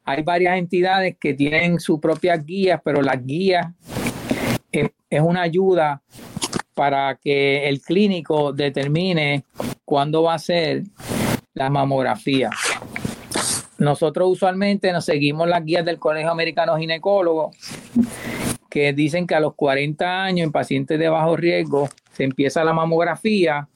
Hay 0.04 0.24
varias 0.24 0.58
entidades 0.58 1.18
que 1.20 1.34
tienen 1.34 1.80
sus 1.80 2.00
propias 2.00 2.44
guías, 2.44 2.82
pero 2.84 3.02
las 3.02 3.24
guías 3.24 3.68
es, 4.72 4.90
es 5.10 5.22
una 5.22 5.42
ayuda 5.42 6.02
para 6.78 7.16
que 7.16 7.68
el 7.68 7.82
clínico 7.82 8.54
determine 8.54 9.44
cuándo 9.84 10.22
va 10.22 10.36
a 10.36 10.40
ser 10.40 10.84
la 11.56 11.72
mamografía. 11.72 12.52
Nosotros 13.80 14.30
usualmente 14.30 14.92
nos 14.92 15.04
seguimos 15.04 15.48
las 15.50 15.66
guías 15.66 15.84
del 15.84 15.98
Colegio 15.98 16.30
Americano 16.30 16.78
Ginecólogo 16.78 17.52
que 18.70 18.94
dicen 18.94 19.26
que 19.26 19.34
a 19.34 19.40
los 19.40 19.56
40 19.56 20.24
años 20.24 20.46
en 20.46 20.52
pacientes 20.52 21.00
de 21.00 21.10
bajo 21.10 21.36
riesgo 21.36 21.90
se 22.12 22.26
empieza 22.26 22.64
la 22.64 22.74
mamografía 22.74 23.68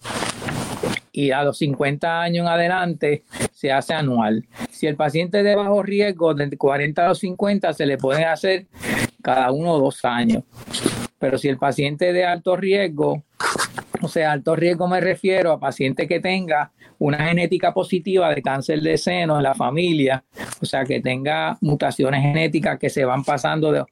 y 1.11 1.31
a 1.31 1.41
los 1.41 1.57
50 1.57 2.21
años 2.21 2.45
en 2.45 2.51
adelante 2.51 3.23
se 3.51 3.71
hace 3.71 3.95
anual. 3.95 4.45
Si 4.69 4.85
el 4.85 4.95
paciente 4.95 5.39
es 5.39 5.43
de 5.43 5.55
bajo 5.55 5.81
riesgo, 5.81 6.35
de 6.35 6.55
40 6.55 7.03
a 7.03 7.07
los 7.07 7.17
50 7.17 7.73
se 7.73 7.87
le 7.87 7.97
puede 7.97 8.25
hacer 8.25 8.67
cada 9.23 9.51
uno 9.51 9.71
o 9.71 9.79
dos 9.79 10.05
años. 10.05 10.43
Pero 11.21 11.37
si 11.37 11.47
el 11.47 11.59
paciente 11.59 12.13
de 12.13 12.25
alto 12.25 12.57
riesgo, 12.57 13.23
o 14.01 14.07
sea, 14.07 14.31
alto 14.31 14.55
riesgo 14.55 14.87
me 14.87 14.99
refiero 14.99 15.51
a 15.51 15.59
paciente 15.59 16.07
que 16.07 16.19
tenga 16.19 16.71
una 16.97 17.27
genética 17.27 17.71
positiva 17.73 18.33
de 18.33 18.41
cáncer 18.41 18.81
de 18.81 18.97
seno 18.97 19.37
en 19.37 19.43
la 19.43 19.53
familia, 19.53 20.23
o 20.59 20.65
sea, 20.65 20.83
que 20.83 20.99
tenga 20.99 21.59
mutaciones 21.61 22.23
genéticas 22.23 22.79
que 22.79 22.89
se 22.89 23.05
van 23.05 23.23
pasando 23.23 23.71
de, 23.71 23.83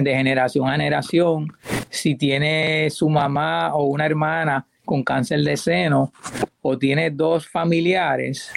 de 0.00 0.14
generación 0.14 0.68
a 0.68 0.72
generación. 0.72 1.52
Si 1.90 2.14
tiene 2.14 2.88
su 2.90 3.08
mamá 3.08 3.74
o 3.74 3.86
una 3.86 4.06
hermana 4.06 4.64
con 4.84 5.02
cáncer 5.02 5.40
de 5.40 5.56
seno 5.56 6.12
o 6.62 6.78
tiene 6.78 7.10
dos 7.10 7.48
familiares 7.48 8.52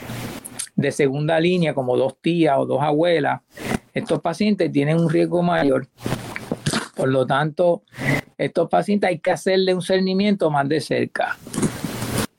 de 0.75 0.91
segunda 0.91 1.39
línea, 1.39 1.73
como 1.73 1.97
dos 1.97 2.21
tías 2.21 2.59
o 2.59 2.67
dos 2.67 2.83
abuelas, 2.83 3.41
estos 3.91 4.21
pacientes 4.21 4.71
tienen 4.71 4.99
un 4.99 5.09
riesgo 5.09 5.41
mayor. 5.41 5.87
Por 6.97 7.09
lo 7.09 7.27
tanto, 7.27 7.83
estos 8.37 8.67
pacientes 8.69 9.09
hay 9.09 9.19
que 9.19 9.31
hacerle 9.31 9.73
un 9.75 9.81
cernimiento 9.81 10.49
más 10.49 10.67
de 10.67 10.81
cerca. 10.81 11.37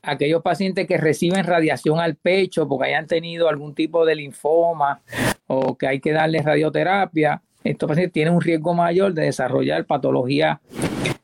aquellos 0.03 0.43
pacientes 0.43 0.87
que 0.87 0.97
reciben 0.97 1.45
radiación 1.45 2.01
al 2.01 2.17
pecho 2.17 2.67
porque 2.67 2.89
hayan 2.89 3.07
tenido 3.07 3.49
algún 3.49 3.75
tipo 3.75 4.07
de 4.07 4.15
linfoma 4.15 5.01
o 5.47 5.77
que 5.77 5.87
hay 5.87 6.01
que 6.01 6.13
darles 6.13 6.45
radioterapia, 6.45 7.43
estos 7.63 7.87
pacientes 7.89 8.15
tienen 8.15 8.35
un 8.35 8.41
riesgo 8.41 8.73
mayor 8.73 9.13
de 9.13 9.25
desarrollar 9.25 9.85
patología 9.85 10.61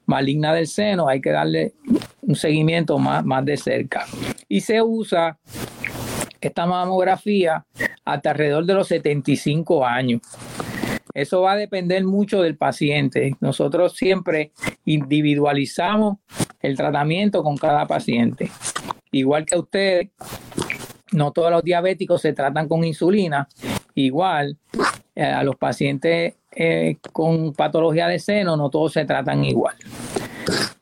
maligna 0.06 0.52
del 0.52 0.66
seno, 0.66 1.08
hay 1.08 1.20
que 1.20 1.30
darle 1.30 1.72
un 2.20 2.36
seguimiento 2.36 2.98
más, 2.98 3.24
más 3.24 3.44
de 3.44 3.56
cerca. 3.56 4.04
Y 4.48 4.60
se 4.60 4.82
usa 4.82 5.38
esta 6.40 6.66
mamografía 6.66 7.64
hasta 8.04 8.30
alrededor 8.30 8.66
de 8.66 8.74
los 8.74 8.88
75 8.88 9.86
años. 9.86 10.20
Eso 11.12 11.42
va 11.42 11.52
a 11.52 11.56
depender 11.56 12.04
mucho 12.04 12.42
del 12.42 12.56
paciente. 12.56 13.36
Nosotros 13.40 13.94
siempre 13.96 14.52
individualizamos 14.84 16.18
el 16.60 16.76
tratamiento 16.76 17.42
con 17.42 17.56
cada 17.56 17.86
paciente. 17.86 18.50
Igual 19.10 19.46
que 19.46 19.58
ustedes, 19.58 20.08
no 21.12 21.32
todos 21.32 21.50
los 21.50 21.62
diabéticos 21.62 22.22
se 22.22 22.32
tratan 22.32 22.68
con 22.68 22.84
insulina. 22.84 23.48
Igual 23.94 24.58
eh, 25.14 25.24
a 25.24 25.44
los 25.44 25.56
pacientes 25.56 26.34
eh, 26.50 26.96
con 27.12 27.52
patología 27.52 28.08
de 28.08 28.18
seno, 28.18 28.56
no 28.56 28.70
todos 28.70 28.92
se 28.92 29.04
tratan 29.04 29.44
igual. 29.44 29.76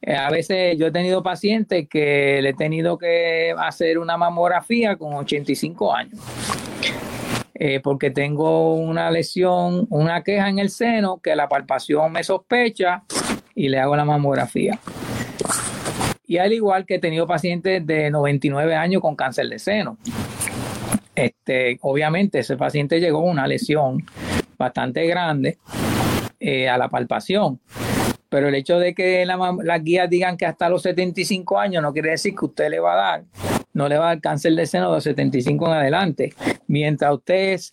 Eh, 0.01 0.15
a 0.17 0.31
veces 0.31 0.77
yo 0.79 0.87
he 0.87 0.91
tenido 0.91 1.23
pacientes 1.23 1.89
que 1.89 2.41
le 2.43 2.51
he 2.51 2.55
tenido 2.55 2.99
que 2.99 3.55
hacer 3.57 3.99
una 3.99 4.17
mamografía 4.17 4.97
con 4.97 5.15
85 5.15 5.95
años. 5.95 6.21
Porque 7.83 8.11
tengo 8.11 8.75
una 8.75 9.11
lesión, 9.11 9.87
una 9.91 10.23
queja 10.23 10.49
en 10.49 10.59
el 10.59 10.71
seno 10.71 11.21
que 11.23 11.37
la 11.37 11.49
palpación 11.49 12.11
me 12.13 12.25
sospecha 12.25 13.05
y 13.55 13.69
le 13.69 13.79
hago 13.79 13.97
la 13.97 14.05
mamografía. 14.05 14.79
Y 16.27 16.39
al 16.39 16.53
igual 16.53 16.87
que 16.87 16.95
he 16.95 16.99
tenido 16.99 17.27
pacientes 17.27 17.87
de 17.87 18.11
99 18.11 18.75
años 18.75 19.03
con 19.03 19.17
cáncer 19.17 19.49
de 19.49 19.59
seno. 19.59 19.99
Este, 21.15 21.79
obviamente 21.83 22.39
ese 22.39 22.57
paciente 22.57 23.01
llegó 23.01 23.21
con 23.21 23.31
una 23.31 23.47
lesión 23.47 24.03
bastante 24.57 25.07
grande 25.07 25.59
eh, 26.41 26.69
a 26.69 26.79
la 26.79 26.89
palpación. 26.89 27.61
Pero 28.29 28.49
el 28.49 28.55
hecho 28.55 28.79
de 28.79 28.95
que 28.95 29.27
las 29.27 29.85
guías 29.85 30.09
digan 30.09 30.39
que 30.39 30.47
hasta 30.47 30.71
los 30.71 30.83
75 30.83 31.59
años 31.59 31.83
no 31.83 31.93
quiere 31.93 32.13
decir 32.13 32.35
que 32.35 32.47
usted 32.47 32.71
le 32.71 32.81
va 32.81 32.95
a 32.95 32.97
dar, 32.97 33.25
no 33.73 33.89
le 33.89 33.99
va 33.99 34.07
a 34.07 34.09
dar 34.09 34.21
cáncer 34.21 34.55
de 34.55 34.67
seno 34.67 34.89
de 34.89 34.97
los 34.97 35.05
75 35.05 35.67
en 35.67 35.73
adelante. 35.73 36.35
Mientras 36.67 37.15
usted 37.15 37.53
es 37.55 37.73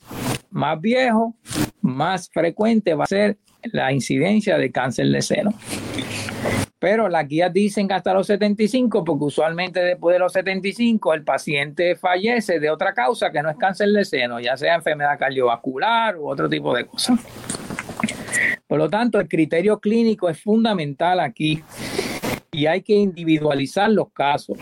más 0.49 0.79
viejo, 0.79 1.35
más 1.81 2.29
frecuente 2.29 2.93
va 2.93 3.03
a 3.03 3.07
ser 3.07 3.37
la 3.63 3.91
incidencia 3.91 4.57
de 4.57 4.71
cáncer 4.71 5.07
de 5.07 5.21
seno. 5.21 5.53
Pero 6.79 7.09
las 7.09 7.27
guías 7.27 7.51
dicen 7.51 7.91
hasta 7.91 8.13
los 8.13 8.27
75, 8.27 9.03
porque 9.03 9.25
usualmente 9.25 9.81
después 9.81 10.13
de 10.13 10.19
los 10.19 10.31
75 10.31 11.13
el 11.13 11.23
paciente 11.23 11.97
fallece 11.97 12.59
de 12.59 12.69
otra 12.69 12.93
causa 12.93 13.31
que 13.31 13.43
no 13.43 13.49
es 13.49 13.57
cáncer 13.57 13.89
de 13.89 14.05
seno, 14.05 14.39
ya 14.39 14.55
sea 14.55 14.75
enfermedad 14.75 15.19
cardiovascular 15.19 16.17
u 16.17 16.29
otro 16.29 16.47
tipo 16.47 16.73
de 16.73 16.85
cosas. 16.85 17.19
Por 18.65 18.77
lo 18.77 18.89
tanto, 18.89 19.19
el 19.19 19.27
criterio 19.27 19.79
clínico 19.79 20.29
es 20.29 20.41
fundamental 20.41 21.19
aquí 21.19 21.61
y 22.51 22.65
hay 22.65 22.81
que 22.81 22.93
individualizar 22.93 23.89
los 23.89 24.11
casos. 24.13 24.57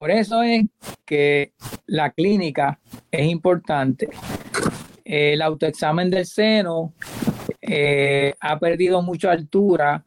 Por 0.00 0.10
eso 0.10 0.42
es 0.42 0.64
que 1.04 1.52
la 1.84 2.08
clínica 2.08 2.80
es 3.10 3.26
importante. 3.26 4.08
El 5.04 5.42
autoexamen 5.42 6.08
del 6.08 6.24
seno 6.24 6.94
eh, 7.60 8.32
ha 8.40 8.58
perdido 8.58 9.02
mucha 9.02 9.30
altura 9.30 10.02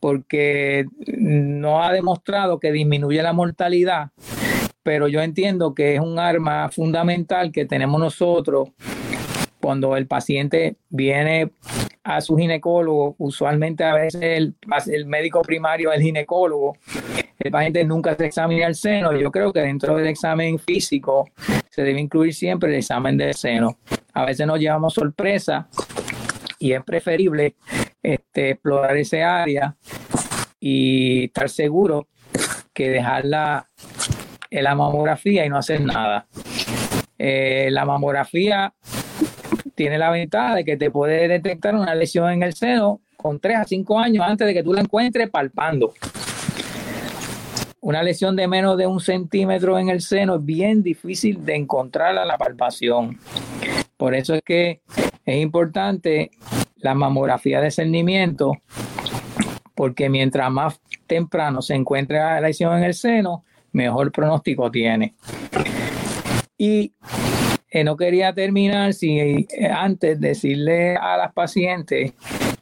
porque 0.00 0.86
no 1.18 1.82
ha 1.82 1.92
demostrado 1.92 2.58
que 2.58 2.72
disminuye 2.72 3.22
la 3.22 3.34
mortalidad, 3.34 4.12
pero 4.82 5.08
yo 5.08 5.20
entiendo 5.20 5.74
que 5.74 5.96
es 5.96 6.00
un 6.00 6.18
arma 6.18 6.70
fundamental 6.70 7.52
que 7.52 7.66
tenemos 7.66 8.00
nosotros 8.00 8.70
cuando 9.60 9.94
el 9.98 10.06
paciente 10.06 10.76
viene 10.88 11.50
a 12.06 12.20
su 12.20 12.36
ginecólogo, 12.36 13.16
usualmente 13.18 13.82
a 13.82 13.94
veces 13.94 14.22
el, 14.22 14.54
el 14.86 15.06
médico 15.06 15.42
primario 15.42 15.92
el 15.92 16.00
ginecólogo, 16.00 16.76
el 17.36 17.50
paciente 17.50 17.82
nunca 17.84 18.14
se 18.14 18.26
examina 18.26 18.68
el 18.68 18.76
seno. 18.76 19.12
Yo 19.12 19.32
creo 19.32 19.52
que 19.52 19.60
dentro 19.60 19.96
del 19.96 20.06
examen 20.06 20.56
físico 20.60 21.28
se 21.68 21.82
debe 21.82 22.00
incluir 22.00 22.32
siempre 22.32 22.70
el 22.70 22.76
examen 22.76 23.16
del 23.16 23.34
seno. 23.34 23.78
A 24.14 24.24
veces 24.24 24.46
nos 24.46 24.60
llevamos 24.60 24.94
sorpresa 24.94 25.68
y 26.60 26.72
es 26.72 26.84
preferible 26.84 27.56
este, 28.00 28.50
explorar 28.50 28.96
ese 28.96 29.24
área 29.24 29.74
y 30.60 31.24
estar 31.24 31.48
seguro 31.48 32.06
que 32.72 32.88
dejarla 32.88 33.68
en 34.48 34.62
la 34.62 34.76
mamografía 34.76 35.44
y 35.44 35.48
no 35.48 35.58
hacer 35.58 35.80
nada. 35.80 36.28
Eh, 37.18 37.68
la 37.72 37.84
mamografía 37.84 38.72
tiene 39.76 39.98
la 39.98 40.10
ventaja 40.10 40.56
de 40.56 40.64
que 40.64 40.76
te 40.76 40.90
puede 40.90 41.28
detectar 41.28 41.76
una 41.76 41.94
lesión 41.94 42.32
en 42.32 42.42
el 42.42 42.54
seno 42.54 43.00
con 43.16 43.38
3 43.38 43.58
a 43.58 43.64
5 43.64 43.98
años 44.00 44.24
antes 44.26 44.46
de 44.46 44.54
que 44.54 44.62
tú 44.62 44.72
la 44.72 44.80
encuentres 44.80 45.30
palpando. 45.30 45.92
Una 47.80 48.02
lesión 48.02 48.34
de 48.34 48.48
menos 48.48 48.76
de 48.78 48.86
un 48.86 48.98
centímetro 48.98 49.78
en 49.78 49.90
el 49.90 50.00
seno 50.00 50.36
es 50.36 50.44
bien 50.44 50.82
difícil 50.82 51.44
de 51.44 51.54
encontrar 51.54 52.16
a 52.18 52.24
la 52.24 52.36
palpación. 52.36 53.18
Por 53.96 54.14
eso 54.14 54.34
es 54.34 54.42
que 54.42 54.80
es 55.24 55.36
importante 55.40 56.30
la 56.76 56.94
mamografía 56.94 57.60
de 57.60 57.70
cernimiento, 57.70 58.54
porque 59.74 60.08
mientras 60.08 60.50
más 60.50 60.80
temprano 61.06 61.62
se 61.62 61.74
encuentre 61.74 62.18
la 62.18 62.40
lesión 62.40 62.76
en 62.78 62.84
el 62.84 62.94
seno, 62.94 63.44
mejor 63.72 64.10
pronóstico 64.10 64.70
tiene. 64.70 65.14
Y 66.58 66.94
eh, 67.70 67.84
no 67.84 67.96
quería 67.96 68.32
terminar 68.32 68.94
sin 68.94 69.18
eh, 69.18 69.46
antes 69.70 70.20
decirle 70.20 70.96
a 70.96 71.16
las 71.16 71.32
pacientes 71.32 72.12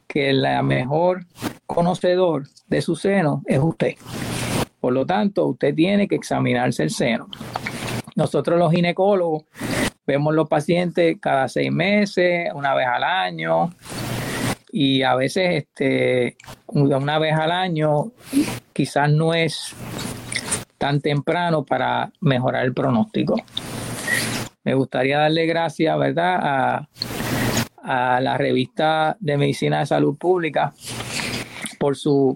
que 0.07 0.33
la 0.33 0.63
mejor 0.63 1.25
conocedor 1.65 2.47
de 2.67 2.81
su 2.81 2.95
seno 2.95 3.43
es 3.45 3.59
usted. 3.59 3.95
Por 4.79 4.93
lo 4.93 5.05
tanto, 5.05 5.47
usted 5.47 5.75
tiene 5.75 6.07
que 6.07 6.15
examinarse 6.15 6.83
el 6.83 6.89
seno. 6.89 7.27
Nosotros 8.15 8.57
los 8.57 8.71
ginecólogos 8.71 9.43
vemos 10.07 10.33
los 10.33 10.47
pacientes 10.47 11.17
cada 11.19 11.47
seis 11.47 11.71
meses, 11.71 12.49
una 12.53 12.73
vez 12.73 12.87
al 12.87 13.03
año, 13.03 13.73
y 14.71 15.03
a 15.03 15.15
veces 15.15 15.63
este, 15.63 16.37
una 16.67 17.19
vez 17.19 17.33
al 17.33 17.51
año 17.51 18.11
quizás 18.73 19.09
no 19.09 19.33
es 19.33 19.73
tan 20.77 21.01
temprano 21.01 21.63
para 21.63 22.11
mejorar 22.19 22.65
el 22.65 22.73
pronóstico. 22.73 23.35
Me 24.65 24.73
gustaría 24.73 25.19
darle 25.19 25.45
gracias, 25.45 25.97
¿verdad?, 25.97 26.39
a, 26.41 28.19
la 28.19 28.35
revista 28.35 29.15
de 29.19 29.37
Medicina 29.37 29.79
de 29.79 29.85
Salud 29.85 30.17
Pública 30.17 30.73
por 31.77 31.95
su, 31.95 32.35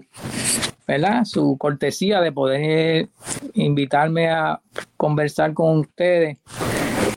¿verdad? 0.86 1.24
su 1.24 1.58
cortesía 1.58 2.20
de 2.20 2.30
poder 2.30 3.08
invitarme 3.54 4.30
a 4.30 4.60
conversar 4.96 5.52
con 5.52 5.78
ustedes 5.78 6.38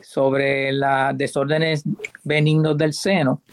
sobre 0.02 0.72
las 0.72 1.16
desórdenes 1.16 1.84
benignos 2.24 2.76
del 2.76 2.94
seno 2.94 3.44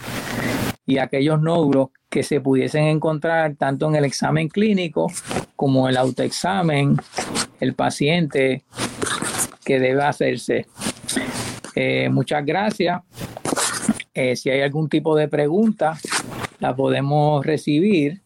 y 0.86 0.96
aquellos 0.96 1.42
nódulos 1.42 1.88
que 2.08 2.22
se 2.22 2.40
pudiesen 2.40 2.84
encontrar 2.84 3.56
tanto 3.56 3.86
en 3.86 3.96
el 3.96 4.06
examen 4.06 4.48
clínico 4.48 5.08
como 5.56 5.90
el 5.90 5.98
autoexamen, 5.98 6.96
el 7.60 7.74
paciente 7.74 8.64
que 9.62 9.78
debe 9.78 10.02
hacerse. 10.02 10.66
Eh, 11.74 12.08
muchas 12.10 12.44
gracias. 12.44 13.00
Eh, 14.14 14.36
si 14.36 14.50
hay 14.50 14.62
algún 14.62 14.88
tipo 14.88 15.16
de 15.16 15.28
pregunta, 15.28 15.98
la 16.58 16.74
podemos 16.74 17.44
recibir 17.44 18.20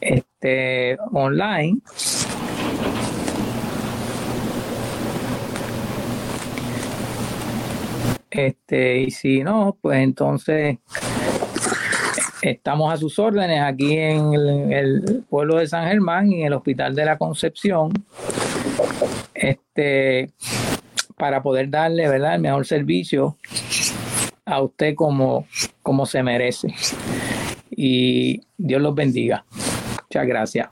este, 0.00 0.96
online. 1.12 1.80
Este, 8.30 9.00
y 9.00 9.10
si 9.10 9.42
no, 9.42 9.76
pues 9.80 9.98
entonces 9.98 10.78
Estamos 12.42 12.92
a 12.92 12.96
sus 12.96 13.20
órdenes 13.20 13.62
aquí 13.62 13.96
en 13.96 14.34
el, 14.72 15.24
pueblo 15.30 15.58
de 15.58 15.68
San 15.68 15.86
Germán 15.86 16.32
y 16.32 16.40
en 16.40 16.48
el 16.48 16.52
Hospital 16.54 16.92
de 16.92 17.04
la 17.04 17.16
Concepción. 17.16 17.92
Este, 19.32 20.30
para 21.22 21.40
poder 21.40 21.70
darle 21.70 22.08
¿verdad? 22.08 22.34
el 22.34 22.40
mejor 22.40 22.66
servicio 22.66 23.36
a 24.44 24.60
usted 24.60 24.96
como, 24.96 25.46
como 25.80 26.04
se 26.04 26.20
merece. 26.20 26.74
Y 27.70 28.40
Dios 28.56 28.82
los 28.82 28.92
bendiga. 28.92 29.44
Muchas 30.02 30.26
gracias. 30.26 30.68